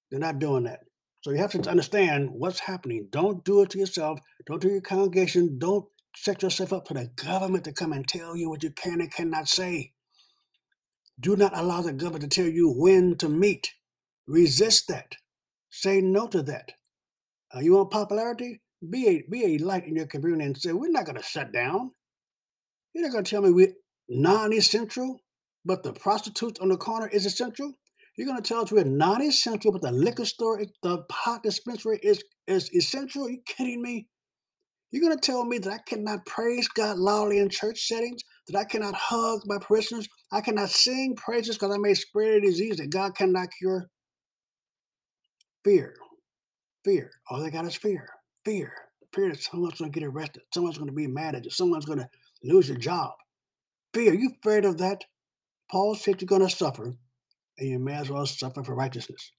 They're 0.10 0.20
not 0.20 0.40
doing 0.40 0.64
that. 0.64 0.80
So 1.22 1.32
you 1.32 1.38
have 1.38 1.52
to 1.52 1.70
understand 1.70 2.30
what's 2.32 2.60
happening. 2.60 3.08
Don't 3.12 3.44
do 3.46 3.62
it 3.62 3.70
to 3.72 3.78
yourself. 3.78 4.20
Don't 4.48 4.62
do 4.62 4.70
your 4.70 4.82
congregation. 4.82 5.60
Don't 5.60 5.86
set 6.16 6.44
yourself 6.44 6.74
up 6.74 6.88
for 6.88 6.94
the 6.96 7.10
government 7.16 7.64
to 7.66 7.74
come 7.74 7.94
and 7.94 8.08
tell 8.08 8.36
you 8.36 8.50
what 8.50 8.64
you 8.64 8.72
can 8.72 9.02
and 9.02 9.14
cannot 9.14 9.48
say. 9.48 9.94
Do 11.20 11.36
not 11.36 11.58
allow 11.58 11.82
the 11.82 11.94
government 11.94 12.24
to 12.24 12.30
tell 12.44 12.52
you 12.52 12.72
when 12.72 13.16
to 13.18 13.30
meet. 13.30 13.72
Resist 14.28 14.88
that. 14.90 15.16
Say 15.70 16.02
no 16.02 16.28
to 16.28 16.42
that. 16.44 16.74
Uh, 17.56 17.60
you 17.60 17.74
want 17.74 17.92
popularity? 17.92 18.62
Be 18.90 19.08
a 19.08 19.24
be 19.30 19.56
a 19.56 19.58
light 19.60 19.86
in 19.88 19.96
your 19.96 20.08
community 20.08 20.46
and 20.46 20.58
say, 20.58 20.74
we're 20.74 20.90
not 20.90 21.06
going 21.06 21.18
to 21.18 21.24
shut 21.24 21.52
down. 21.54 21.92
You're 22.94 23.06
not 23.06 23.14
going 23.14 23.24
to 23.24 23.30
tell 23.30 23.42
me 23.42 23.52
we're 23.52 23.74
non-essential, 24.10 25.20
but 25.66 25.84
the 25.84 25.94
prostitutes 25.94 26.60
on 26.60 26.70
the 26.70 26.78
corner 26.78 27.08
is 27.08 27.26
essential. 27.26 27.74
You're 28.18 28.28
going 28.28 28.42
to 28.42 28.48
tell 28.48 28.62
us 28.64 28.72
we're 28.72 28.84
non-essential, 28.84 29.72
but 29.72 29.82
the 29.82 29.92
liquor 29.92 30.26
store, 30.26 30.64
the 30.84 31.04
pot 31.10 31.44
dispensary 31.44 32.00
is 32.04 32.24
is 32.48 32.74
essential. 32.76 33.26
Are 33.28 33.30
you 33.32 33.42
kidding 33.46 33.82
me? 33.82 34.08
You're 34.92 35.02
going 35.02 35.18
to 35.18 35.26
tell 35.26 35.46
me 35.46 35.58
that 35.60 35.72
I 35.72 35.78
cannot 35.88 36.26
praise 36.26 36.68
God 36.68 36.98
loudly 36.98 37.40
in 37.40 37.50
church 37.50 37.88
settings, 37.88 38.22
that 38.48 38.58
I 38.58 38.66
cannot 38.66 38.94
hug 38.94 39.42
my 39.46 39.58
parishioners, 39.58 40.08
I 40.32 40.42
cannot 40.42 40.70
sing 40.70 41.16
praises 41.16 41.56
because 41.56 41.74
I 41.74 41.78
may 41.78 41.94
spread 41.94 42.34
a 42.34 42.42
disease 42.42 42.78
that 42.78 42.90
God 42.90 43.16
cannot 43.16 43.50
cure? 43.58 43.88
Fear. 45.64 45.96
Fear. 46.84 47.12
All 47.30 47.42
they 47.42 47.52
got 47.52 47.66
is 47.66 47.76
fear. 47.76 48.10
Fear. 48.44 48.74
Fear 49.14 49.30
that 49.30 49.42
someone's 49.42 49.80
going 49.80 49.92
to 49.92 50.00
get 50.00 50.06
arrested, 50.06 50.44
someone's 50.54 50.78
going 50.78 50.90
to 50.90 50.96
be 50.96 51.08
mad 51.08 51.36
at 51.36 51.46
you, 51.46 51.52
someone's 51.52 51.86
going 51.86 52.00
to 52.00 52.10
lose 52.44 52.68
your 52.68 52.78
job. 52.78 53.12
Fear. 53.94 54.14
You 54.14 54.32
afraid 54.42 54.66
of 54.66 54.78
that? 54.78 55.04
Paul 55.70 55.96
said 55.96 56.22
you're 56.22 56.28
going 56.28 56.42
to 56.42 56.50
suffer, 56.50 56.96
and 57.58 57.70
you 57.70 57.80
may 57.80 57.94
as 57.94 58.10
well 58.10 58.26
suffer 58.26 58.64
for 58.64 58.76
righteousness. 58.76 59.32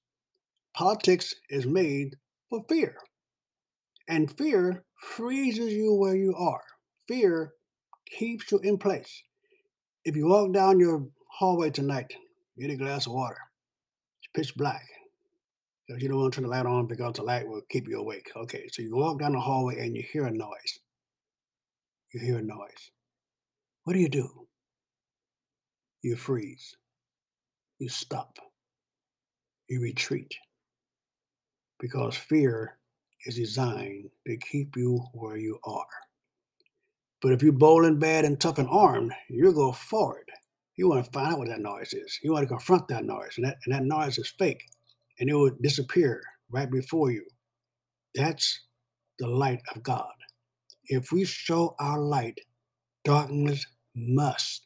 Politics 0.75 1.35
is 1.51 1.67
made 1.67 2.17
for 2.49 2.65
fear. 2.69 2.97
And 4.09 4.35
fear 4.37 4.85
freezes 5.03 5.73
you 5.73 5.95
where 5.95 6.15
you 6.15 6.35
are. 6.37 6.63
Fear 7.09 7.53
keeps 8.07 8.53
you 8.53 8.59
in 8.59 8.79
place. 8.79 9.23
If 10.05 10.17
you 10.17 10.27
walk 10.29 10.53
down 10.53 10.81
your 10.81 11.07
hallway 11.29 11.71
tonight, 11.71 12.15
get 12.59 12.71
a 12.71 12.77
glass 12.77 13.07
of 13.07 13.13
water. 13.13 13.39
It's 14.21 14.31
pitch 14.35 14.57
black. 14.57 14.85
You 15.89 16.09
don't 16.09 16.19
want 16.19 16.33
to 16.33 16.37
turn 16.37 16.45
the 16.45 16.57
light 16.57 16.65
on 16.65 16.87
because 16.87 17.15
the 17.15 17.23
light 17.23 17.47
will 17.47 17.61
keep 17.69 17.87
you 17.89 17.99
awake. 17.99 18.31
Okay, 18.35 18.69
so 18.73 18.81
you 18.81 18.97
walk 18.97 19.19
down 19.19 19.33
the 19.33 19.41
hallway 19.41 19.85
and 19.85 19.95
you 19.95 20.03
hear 20.11 20.25
a 20.25 20.31
noise. 20.31 20.79
You 22.15 22.21
hear 22.21 22.39
a 22.39 22.43
noise. 22.43 22.91
What 23.85 23.93
do 23.93 23.99
you 23.99 24.09
do? 24.09 24.47
You 26.03 26.17
freeze. 26.17 26.77
You 27.79 27.89
stop. 27.89 28.39
You 29.69 29.83
retreat. 29.83 30.35
Because 31.79 32.17
fear 32.17 32.79
is 33.25 33.37
designed 33.37 34.11
to 34.27 34.37
keep 34.37 34.77
you 34.77 35.05
where 35.13 35.37
you 35.37 35.59
are. 35.65 35.87
But 37.21 37.33
if 37.33 37.43
you're 37.43 37.53
bowling 37.53 37.99
bad 37.99 38.25
and 38.25 38.41
tough 38.41 38.59
and 38.59 38.69
armed, 38.69 39.13
you 39.29 39.53
go 39.53 39.73
forward. 39.73 40.29
You 40.77 40.89
want 40.89 41.05
to 41.05 41.11
find 41.13 41.33
out 41.35 41.39
what 41.39 41.49
that 41.49 41.61
noise 41.61 41.93
is. 41.93 42.19
You 42.23 42.33
want 42.33 42.43
to 42.45 42.49
confront 42.49 42.89
that 42.89 43.05
noise, 43.05 43.35
and 43.37 43.47
that, 43.47 43.59
and 43.65 43.75
that 43.75 43.85
noise 43.85 44.19
is 44.19 44.33
fake, 44.39 44.65
and 45.21 45.31
it 45.31 45.35
will 45.35 45.53
disappear 45.63 46.23
right 46.51 46.71
before 46.71 47.11
you. 47.11 47.25
That's 48.15 48.67
the 49.19 49.29
light 49.29 49.61
of 49.75 49.83
God. 49.83 50.13
If 50.87 51.13
we 51.13 51.25
show 51.25 51.77
our 51.79 52.01
light, 52.01 52.41
darkness 53.05 53.67
must, 53.95 54.65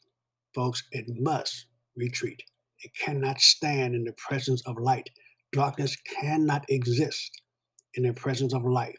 folks, 0.54 0.82
it 0.92 1.04
must 1.08 1.66
retreat. 1.96 2.42
It 2.82 2.92
cannot 2.98 3.40
stand 3.40 3.94
in 3.94 4.04
the 4.04 4.12
presence 4.12 4.62
of 4.66 4.78
light. 4.78 5.10
Darkness 5.52 5.96
cannot 6.20 6.64
exist 6.68 7.30
in 7.96 8.04
the 8.04 8.12
presence 8.14 8.54
of 8.54 8.64
light. 8.64 8.98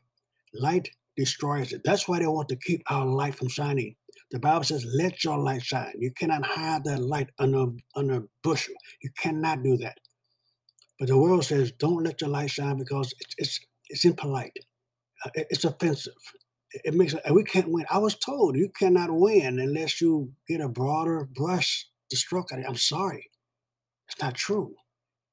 Light 0.53 0.89
destroys 1.17 1.73
it. 1.73 1.81
That's 1.85 2.07
why 2.07 2.19
they 2.19 2.27
want 2.27 2.49
to 2.49 2.57
keep 2.57 2.83
our 2.89 3.05
light 3.05 3.35
from 3.35 3.49
shining. 3.49 3.95
The 4.31 4.39
Bible 4.39 4.63
says, 4.65 4.85
let 4.97 5.23
your 5.23 5.37
light 5.39 5.63
shine. 5.63 5.93
You 5.99 6.11
cannot 6.11 6.45
hide 6.45 6.83
that 6.85 7.01
light 7.01 7.29
under, 7.39 7.67
under 7.95 8.15
a 8.15 8.23
bushel. 8.43 8.75
You 9.01 9.11
cannot 9.17 9.63
do 9.63 9.77
that. 9.77 9.99
But 10.99 11.09
the 11.09 11.17
world 11.17 11.45
says, 11.45 11.71
don't 11.73 12.03
let 12.03 12.21
your 12.21 12.29
light 12.31 12.51
shine 12.51 12.77
because 12.77 13.13
it's, 13.19 13.35
it's, 13.37 13.59
it's 13.89 14.05
impolite. 14.05 14.57
Uh, 15.25 15.31
it's 15.35 15.65
offensive. 15.65 16.13
It 16.71 16.93
makes 16.93 17.13
and 17.13 17.35
we 17.35 17.43
can't 17.43 17.69
win. 17.71 17.85
I 17.89 17.99
was 17.99 18.15
told 18.15 18.57
you 18.57 18.69
cannot 18.77 19.09
win 19.11 19.59
unless 19.59 20.01
you 20.01 20.33
get 20.47 20.61
a 20.61 20.69
broader 20.69 21.27
brush 21.35 21.87
to 22.09 22.17
stroke 22.17 22.53
at 22.53 22.59
it. 22.59 22.65
I'm 22.67 22.75
sorry. 22.75 23.29
It's 24.09 24.21
not 24.21 24.35
true. 24.35 24.75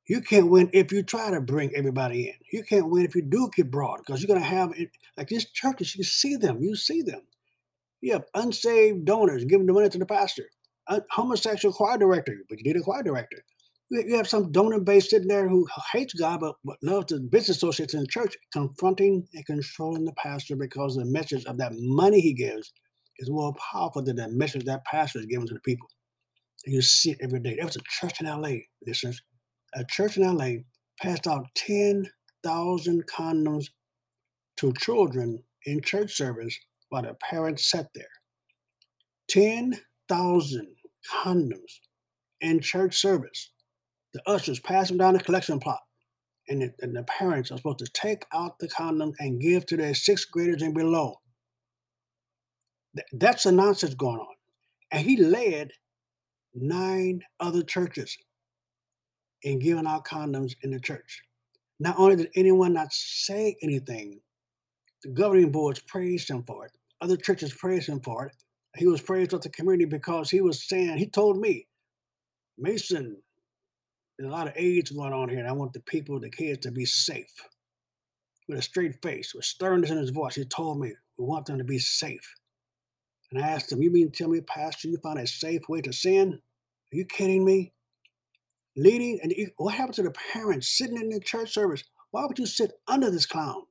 You 0.07 0.21
can't 0.21 0.51
win 0.51 0.69
if 0.73 0.93
you 0.93 1.03
try 1.03 1.31
to 1.31 1.41
bring 1.41 1.75
everybody 1.75 2.29
in. 2.29 2.35
You 2.53 2.63
can't 2.63 2.91
win 2.91 3.07
if 3.07 3.15
you 3.15 3.23
do 3.23 3.49
get 3.57 3.71
broad 3.71 3.99
because 3.99 4.21
you're 4.21 4.29
going 4.29 4.41
to 4.41 4.47
have, 4.47 4.75
like 5.17 5.29
these 5.29 5.51
churches, 5.51 5.97
you 5.97 6.05
see 6.05 6.37
them, 6.37 6.63
you 6.63 6.77
see 6.77 7.01
them. 7.01 7.23
You 8.03 8.13
have 8.13 8.27
unsaved 8.35 9.07
donors 9.07 9.47
giving 9.47 9.67
the 9.67 9.73
money 9.73 9.89
to 9.89 9.99
the 9.99 10.05
pastor, 10.05 10.45
a 10.89 11.01
homosexual 11.11 11.73
choir 11.73 11.97
director, 11.97 12.37
but 12.51 12.59
you 12.59 12.65
need 12.65 12.79
a 12.79 12.83
choir 12.83 13.03
director. 13.03 13.45
You 13.91 14.17
have 14.17 14.29
some 14.29 14.53
donor 14.53 14.81
base 14.81 15.09
sitting 15.09 15.29
there 15.29 15.49
who 15.49 15.67
hates 15.93 16.13
God 16.13 16.41
but, 16.41 16.57
but 16.65 16.77
loves 16.83 17.07
the 17.07 17.21
business 17.21 17.59
associates 17.59 17.95
in 17.95 18.01
the 18.01 18.07
church, 18.07 18.37
confronting 18.53 19.27
and 19.33 19.47
controlling 19.47 20.05
the 20.05 20.13
pastor 20.15 20.57
because 20.57 20.97
the 20.97 21.05
message 21.07 21.45
of 21.47 21.57
that 21.59 21.73
money 21.75 22.21
he 22.21 22.35
gives 22.35 22.73
is 23.19 23.31
more 23.31 23.55
powerful 23.55 24.03
than 24.03 24.17
the 24.17 24.29
message 24.29 24.65
that 24.65 24.85
pastor 24.85 25.21
is 25.21 25.27
giving 25.27 25.47
to 25.47 25.55
the 25.55 25.61
people. 25.61 25.89
And 26.67 26.75
you 26.75 26.83
see 26.83 27.13
it 27.13 27.19
every 27.23 27.41
day. 27.41 27.55
There 27.55 27.65
was 27.65 27.77
a 27.77 27.81
church 27.89 28.21
in 28.21 28.27
LA, 28.27 28.65
listeners 28.87 29.23
a 29.75 29.85
church 29.85 30.17
in 30.17 30.23
LA 30.37 30.63
passed 31.01 31.27
out 31.27 31.47
10,000 31.55 33.07
condoms 33.07 33.67
to 34.57 34.73
children 34.75 35.43
in 35.67 35.81
church 35.81 36.15
service 36.15 36.57
while 36.89 37.03
the 37.03 37.15
parents 37.15 37.71
sat 37.71 37.89
there. 37.95 38.07
10,000 39.29 40.67
condoms 41.13 41.81
in 42.41 42.61
church 42.61 42.97
service. 42.97 43.51
The 44.13 44.23
ushers 44.27 44.61
pass 44.61 44.89
them 44.89 44.99
down 44.99 45.15
the 45.15 45.21
collection 45.21 45.59
plot, 45.59 45.81
and 46.49 46.63
the, 46.63 46.73
and 46.81 46.95
the 46.95 47.03
parents 47.05 47.51
are 47.51 47.57
supposed 47.57 47.81
to 47.81 47.91
take 47.93 48.25
out 48.33 48.59
the 48.61 48.69
condoms 48.69 49.15
and 49.19 49.41
give 49.41 49.67
to 49.67 49.77
their 49.77 49.95
sixth 49.95 50.31
graders 50.31 50.63
and 50.63 50.75
below. 50.75 51.17
Th- 52.97 53.07
that's 53.13 53.43
the 53.43 53.53
nonsense 53.53 53.95
going 53.95 54.21
on. 54.21 54.35
And 54.93 55.05
he 55.05 55.17
led 55.17 55.73
nine 56.55 57.23
other 57.41 57.63
churches 57.63 58.17
in 59.45 59.61
giving 59.61 59.87
out 59.87 60.07
condoms 60.07 60.55
in 60.63 60.73
the 60.73 60.81
church. 60.81 61.23
Not 61.81 61.99
only 61.99 62.17
did 62.17 62.31
anyone 62.37 62.75
not 62.75 62.93
say 62.93 63.57
anything, 63.63 64.21
the 65.05 65.11
governing 65.11 65.53
boards 65.53 65.81
praised 65.81 66.31
him 66.31 66.45
for 66.45 66.67
it. 66.67 66.73
Other 67.01 67.17
churches 67.17 67.55
praised 67.55 67.89
him 67.89 68.01
for 68.01 68.27
it. 68.27 68.37
He 68.77 68.87
was 68.87 69.03
praised 69.03 69.33
with 69.33 69.43
the 69.43 69.51
community 69.51 69.87
because 69.87 70.31
he 70.31 70.41
was 70.41 70.67
saying, 70.69 70.99
he 70.99 71.09
told 71.09 71.39
me, 71.39 71.69
Mason, 72.59 73.19
there's 74.19 74.31
a 74.31 74.33
lot 74.33 74.49
of 74.49 74.55
AIDS 74.57 74.91
going 74.91 75.13
on 75.13 75.29
here, 75.29 75.41
and 75.41 75.49
I 75.49 75.53
want 75.53 75.75
the 75.75 75.81
people, 75.81 76.21
the 76.21 76.31
kids, 76.31 76.61
to 76.61 76.73
be 76.73 76.85
safe. 76.87 77.33
With 78.49 78.59
a 78.59 78.63
straight 78.63 79.03
face, 79.03 79.35
with 79.35 79.45
sternness 79.45 79.91
in 79.91 79.99
his 79.99 80.11
voice, 80.11 80.37
he 80.37 80.45
told 80.45 80.81
me, 80.81 80.93
we 81.19 81.25
want 81.25 81.47
them 81.47 81.59
to 81.59 81.65
be 81.65 81.79
safe. 81.79 82.35
And 83.33 83.43
I 83.45 83.49
asked 83.49 83.73
him, 83.73 83.83
You 83.83 83.91
mean 83.91 84.11
tell 84.13 84.29
me, 84.29 84.41
Pastor, 84.41 84.89
you 84.89 84.99
found 84.99 85.19
a 85.19 85.27
safe 85.27 85.69
way 85.69 85.81
to 85.83 85.93
sin? 85.93 86.35
Are 86.93 86.97
you 86.97 87.05
kidding 87.05 87.45
me? 87.45 87.73
Leading, 88.77 89.19
and 89.23 89.33
what 89.57 89.75
happened 89.75 89.95
to 89.95 90.03
the 90.03 90.15
parents 90.33 90.77
sitting 90.77 90.97
in 90.97 91.09
the 91.09 91.21
church 91.21 91.53
service? 91.53 91.85
Why 92.11 92.27
would 92.27 92.39
you 92.39 92.47
sit 92.47 92.73
under 92.89 93.11
this 93.11 93.27
clown? 93.27 93.63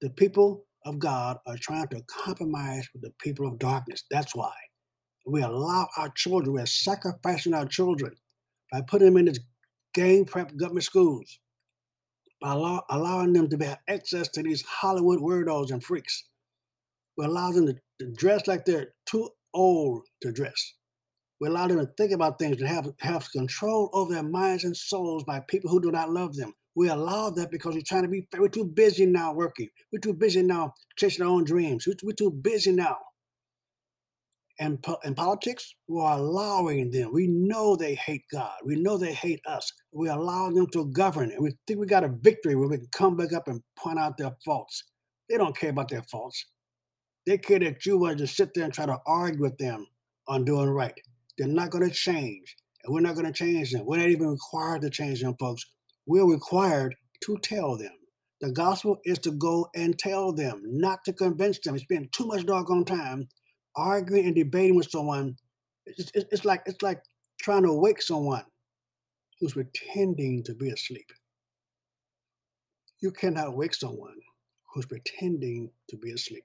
The 0.00 0.10
people 0.10 0.64
of 0.86 0.98
God 0.98 1.38
are 1.46 1.58
trying 1.58 1.88
to 1.88 2.02
compromise 2.08 2.88
with 2.92 3.02
the 3.02 3.12
people 3.20 3.46
of 3.46 3.58
darkness. 3.58 4.04
That's 4.10 4.34
why. 4.34 4.52
We 5.26 5.42
allow 5.42 5.88
our 5.96 6.08
children, 6.10 6.54
we 6.54 6.62
are 6.62 6.66
sacrificing 6.66 7.54
our 7.54 7.66
children 7.66 8.14
by 8.72 8.80
putting 8.82 9.06
them 9.08 9.18
in 9.18 9.26
these 9.26 9.40
gang 9.94 10.24
prep 10.24 10.56
government 10.56 10.84
schools, 10.84 11.38
by 12.40 12.52
allow, 12.52 12.82
allowing 12.88 13.32
them 13.34 13.48
to 13.50 13.56
have 13.66 13.78
access 13.88 14.28
to 14.28 14.42
these 14.42 14.62
Hollywood 14.62 15.20
weirdos 15.20 15.70
and 15.70 15.84
freaks. 15.84 16.24
We 17.16 17.26
allow 17.26 17.52
them 17.52 17.66
to, 17.66 17.74
to 18.00 18.12
dress 18.12 18.46
like 18.46 18.64
they're 18.64 18.94
too 19.04 19.28
old 19.52 20.06
to 20.22 20.32
dress. 20.32 20.74
We 21.40 21.48
allow 21.48 21.66
them 21.66 21.78
to 21.78 21.86
think 21.96 22.12
about 22.12 22.38
things 22.38 22.60
and 22.60 22.68
have, 22.68 22.86
have 23.00 23.30
control 23.32 23.88
over 23.94 24.12
their 24.12 24.22
minds 24.22 24.64
and 24.64 24.76
souls 24.76 25.24
by 25.24 25.40
people 25.40 25.70
who 25.70 25.80
do 25.80 25.90
not 25.90 26.10
love 26.10 26.36
them. 26.36 26.52
We 26.74 26.88
allow 26.88 27.30
that 27.30 27.50
because 27.50 27.74
we're 27.74 27.82
trying 27.82 28.02
to 28.02 28.08
be, 28.08 28.26
we're 28.38 28.48
too 28.48 28.66
busy 28.66 29.06
now 29.06 29.32
working. 29.32 29.68
We're 29.92 30.00
too 30.00 30.12
busy 30.12 30.42
now 30.42 30.74
chasing 30.96 31.24
our 31.24 31.30
own 31.32 31.44
dreams. 31.44 31.86
We're, 31.86 31.96
we're 32.02 32.12
too 32.12 32.30
busy 32.30 32.72
now. 32.72 32.98
And 34.58 34.84
in 35.04 35.14
politics, 35.14 35.74
we're 35.88 36.12
allowing 36.12 36.90
them. 36.90 37.12
We 37.14 37.26
know 37.26 37.74
they 37.74 37.94
hate 37.94 38.24
God. 38.30 38.52
We 38.62 38.76
know 38.76 38.98
they 38.98 39.14
hate 39.14 39.40
us. 39.46 39.72
We 39.92 40.08
allow 40.08 40.50
them 40.50 40.66
to 40.72 40.84
govern. 40.92 41.30
And 41.30 41.42
we 41.42 41.54
think 41.66 41.80
we 41.80 41.86
got 41.86 42.04
a 42.04 42.08
victory 42.08 42.54
where 42.54 42.68
we 42.68 42.76
can 42.76 42.88
come 42.92 43.16
back 43.16 43.32
up 43.32 43.48
and 43.48 43.62
point 43.78 43.98
out 43.98 44.18
their 44.18 44.36
faults. 44.44 44.84
They 45.30 45.38
don't 45.38 45.56
care 45.56 45.70
about 45.70 45.88
their 45.88 46.02
faults. 46.02 46.44
They 47.26 47.38
care 47.38 47.58
that 47.60 47.86
you 47.86 47.96
want 47.96 48.18
to 48.18 48.26
sit 48.26 48.52
there 48.54 48.64
and 48.64 48.74
try 48.74 48.84
to 48.84 48.98
argue 49.06 49.40
with 49.40 49.56
them 49.56 49.86
on 50.28 50.44
doing 50.44 50.68
right. 50.68 51.00
They're 51.40 51.48
not 51.48 51.70
going 51.70 51.88
to 51.88 51.94
change. 51.94 52.54
And 52.84 52.92
we're 52.92 53.00
not 53.00 53.14
going 53.14 53.26
to 53.26 53.32
change 53.32 53.72
them. 53.72 53.86
We're 53.86 53.96
not 53.96 54.10
even 54.10 54.28
required 54.28 54.82
to 54.82 54.90
change 54.90 55.22
them, 55.22 55.36
folks. 55.40 55.64
We're 56.06 56.30
required 56.30 56.94
to 57.24 57.38
tell 57.38 57.78
them. 57.78 57.92
The 58.42 58.52
gospel 58.52 58.98
is 59.04 59.18
to 59.20 59.30
go 59.30 59.66
and 59.74 59.98
tell 59.98 60.32
them, 60.32 60.60
not 60.64 60.98
to 61.06 61.14
convince 61.14 61.58
them. 61.60 61.74
It's 61.74 61.86
been 61.86 62.10
too 62.12 62.26
much 62.26 62.44
doggone 62.44 62.84
time 62.84 63.26
arguing 63.74 64.26
and 64.26 64.34
debating 64.34 64.76
with 64.76 64.90
someone. 64.90 65.36
It's, 65.86 66.10
it's, 66.14 66.26
it's 66.30 66.44
like 66.44 66.60
it's 66.66 66.82
like 66.82 67.02
trying 67.40 67.62
to 67.62 67.72
wake 67.72 68.02
someone 68.02 68.44
who's 69.38 69.54
pretending 69.54 70.42
to 70.44 70.54
be 70.54 70.68
asleep. 70.68 71.10
You 73.00 73.12
cannot 73.12 73.56
wake 73.56 73.74
someone 73.74 74.16
who's 74.74 74.86
pretending 74.86 75.70
to 75.88 75.96
be 75.96 76.10
asleep. 76.12 76.44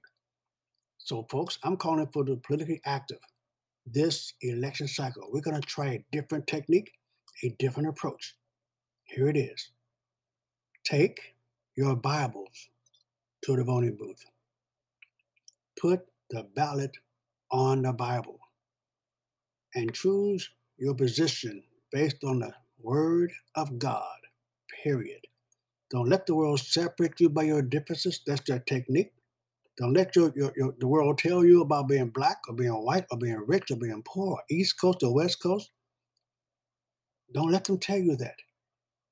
So, 0.98 1.26
folks, 1.30 1.58
I'm 1.64 1.76
calling 1.76 2.08
for 2.12 2.24
the 2.24 2.36
politically 2.36 2.80
active 2.86 3.18
this 3.86 4.34
election 4.42 4.88
cycle. 4.88 5.28
We're 5.32 5.42
going 5.42 5.60
to 5.60 5.66
try 5.66 5.86
a 5.88 6.04
different 6.12 6.46
technique, 6.46 6.92
a 7.44 7.54
different 7.58 7.88
approach. 7.88 8.36
Here 9.04 9.28
it 9.28 9.36
is. 9.36 9.70
Take 10.84 11.34
your 11.76 11.96
Bibles 11.96 12.70
to 13.44 13.56
the 13.56 13.64
voting 13.64 13.96
booth. 13.98 14.24
Put 15.80 16.06
the 16.30 16.44
ballot 16.54 16.92
on 17.50 17.82
the 17.82 17.92
Bible 17.92 18.40
and 19.74 19.94
choose 19.94 20.50
your 20.78 20.94
position 20.94 21.64
based 21.92 22.24
on 22.24 22.40
the 22.40 22.52
Word 22.80 23.32
of 23.54 23.78
God, 23.78 24.18
period. 24.84 25.20
Don't 25.90 26.08
let 26.08 26.26
the 26.26 26.34
world 26.34 26.60
separate 26.60 27.20
you 27.20 27.30
by 27.30 27.44
your 27.44 27.62
differences. 27.62 28.20
That's 28.26 28.42
their 28.42 28.60
technique. 28.60 29.12
Don't 29.78 29.94
let 29.94 30.16
your, 30.16 30.32
your, 30.36 30.52
your, 30.56 30.74
the 30.78 30.88
world 30.88 31.18
tell 31.18 31.44
you 31.44 31.62
about 31.62 31.88
being 31.88 32.10
black 32.10 32.38
or 32.48 32.54
being 32.54 32.72
white 32.72 33.06
or 33.10 33.18
being 33.18 33.42
rich 33.46 33.70
or 33.70 33.76
being 33.76 34.02
poor, 34.06 34.40
East 34.50 34.80
Coast 34.80 35.02
or 35.02 35.14
West 35.14 35.42
Coast. 35.42 35.70
Don't 37.34 37.52
let 37.52 37.64
them 37.64 37.78
tell 37.78 37.98
you 37.98 38.16
that. 38.16 38.36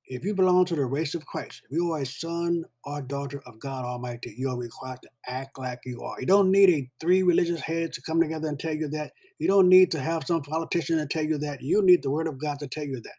If 0.06 0.24
you 0.24 0.34
belong 0.34 0.66
to 0.66 0.76
the 0.76 0.84
race 0.86 1.14
of 1.14 1.26
Christ, 1.26 1.62
if 1.64 1.72
you 1.72 1.92
are 1.92 2.02
a 2.02 2.06
son 2.06 2.64
or 2.84 3.02
daughter 3.02 3.42
of 3.46 3.60
God 3.60 3.86
Almighty, 3.86 4.34
you 4.38 4.50
are 4.50 4.58
required 4.58 5.00
to 5.02 5.10
act 5.26 5.58
like 5.58 5.80
you 5.86 6.02
are. 6.02 6.20
You 6.20 6.26
don't 6.26 6.52
need 6.52 6.70
a 6.70 6.90
three 7.00 7.22
religious 7.22 7.62
heads 7.62 7.96
to 7.96 8.02
come 8.02 8.20
together 8.20 8.48
and 8.48 8.60
tell 8.60 8.74
you 8.74 8.88
that. 8.90 9.12
You 9.38 9.48
don't 9.48 9.70
need 9.70 9.92
to 9.92 10.00
have 10.00 10.24
some 10.26 10.42
politician 10.42 10.98
to 10.98 11.06
tell 11.06 11.24
you 11.24 11.38
that. 11.38 11.62
You 11.62 11.82
need 11.82 12.02
the 12.02 12.10
word 12.10 12.28
of 12.28 12.38
God 12.40 12.58
to 12.60 12.68
tell 12.68 12.84
you 12.84 13.00
that. 13.00 13.14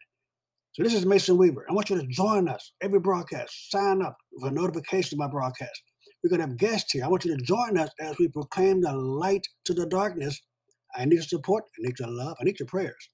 So 0.74 0.84
this 0.84 0.94
is 0.94 1.06
Mason 1.06 1.36
Weaver. 1.38 1.66
I 1.68 1.74
want 1.74 1.90
you 1.90 2.00
to 2.00 2.06
join 2.08 2.48
us 2.48 2.72
every 2.82 3.00
broadcast. 3.00 3.70
Sign 3.70 4.02
up 4.02 4.18
for 4.40 4.50
notification 4.50 5.16
of 5.16 5.20
my 5.20 5.28
broadcast. 5.28 5.82
We're 6.22 6.30
going 6.30 6.40
to 6.40 6.46
have 6.46 6.56
guests 6.56 6.92
here. 6.92 7.04
I 7.04 7.08
want 7.08 7.24
you 7.24 7.36
to 7.36 7.42
join 7.42 7.78
us 7.78 7.90
as 8.00 8.18
we 8.18 8.28
proclaim 8.28 8.80
the 8.80 8.92
light 8.92 9.46
to 9.64 9.74
the 9.74 9.86
darkness. 9.86 10.40
I 10.94 11.04
need 11.04 11.14
your 11.14 11.22
support. 11.22 11.64
I 11.78 11.82
need 11.82 11.98
your 11.98 12.08
love. 12.08 12.36
I 12.40 12.44
need 12.44 12.58
your 12.58 12.66
prayers. 12.66 13.08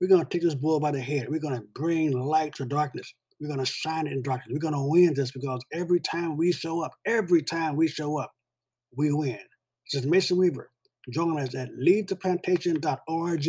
We're 0.00 0.08
going 0.08 0.24
to 0.24 0.28
take 0.28 0.42
this 0.42 0.54
bull 0.54 0.80
by 0.80 0.92
the 0.92 1.00
head. 1.00 1.26
We're 1.28 1.40
going 1.40 1.56
to 1.56 1.66
bring 1.74 2.12
light 2.12 2.54
to 2.54 2.64
darkness. 2.64 3.12
We're 3.40 3.48
going 3.48 3.58
to 3.60 3.66
shine 3.66 4.06
it 4.06 4.12
in 4.12 4.22
darkness. 4.22 4.48
We're 4.52 4.60
going 4.60 4.74
to 4.74 4.88
win 4.88 5.14
this 5.14 5.32
because 5.32 5.60
every 5.72 6.00
time 6.00 6.36
we 6.36 6.52
show 6.52 6.82
up, 6.82 6.92
every 7.06 7.42
time 7.42 7.76
we 7.76 7.88
show 7.88 8.18
up, 8.18 8.32
we 8.96 9.12
win. 9.12 9.38
This 9.92 10.02
is 10.02 10.06
Mason 10.06 10.38
Weaver. 10.38 10.70
Join 11.10 11.38
us 11.40 11.54
at 11.54 11.70
leavetheplantation.org 11.72 13.48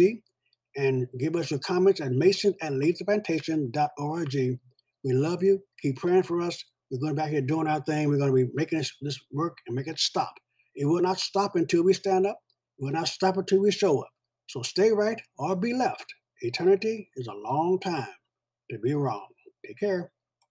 and 0.76 1.08
give 1.20 1.36
us 1.36 1.52
your 1.52 1.60
comments 1.60 2.02
at 2.02 2.12
mason 2.12 2.54
at 2.62 2.74
leavetheplantation.org. 2.74 4.60
We 5.04 5.14
love 5.14 5.44
you. 5.44 5.64
Keep 5.82 5.98
praying 5.98 6.24
for 6.24 6.42
us. 6.42 6.64
We're 6.92 7.00
going 7.00 7.16
back 7.16 7.30
here 7.30 7.42
doing 7.42 7.68
our 7.68 7.82
thing. 7.82 8.10
We're 8.10 8.18
going 8.18 8.32
to 8.32 8.46
be 8.46 8.52
making 8.54 8.80
this, 8.80 8.92
this 9.02 9.20
work 9.32 9.58
and 9.68 9.76
make 9.76 9.88
it 9.88 10.00
stop. 10.00 10.34
It 10.76 10.86
will 10.86 11.02
not 11.02 11.20
stop 11.20 11.56
until 11.56 11.84
we 11.84 11.94
stand 11.94 12.26
up. 12.26 12.40
It 12.80 12.84
will 12.84 12.94
not 12.94 13.08
stop 13.08 13.38
until 13.38 13.62
we 13.62 13.72
show 13.72 14.02
up. 14.02 14.10
So 14.48 14.64
stay 14.64 14.92
right 14.92 15.22
or 15.38 15.56
be 15.56 15.74
left. 15.74 16.06
Eternity 16.42 17.10
is 17.16 17.28
a 17.28 17.34
long 17.34 17.80
time 17.80 18.08
to 18.72 18.80
be 18.80 18.94
wrong. 18.94 19.28
Take 19.66 19.80
care. 19.80 20.12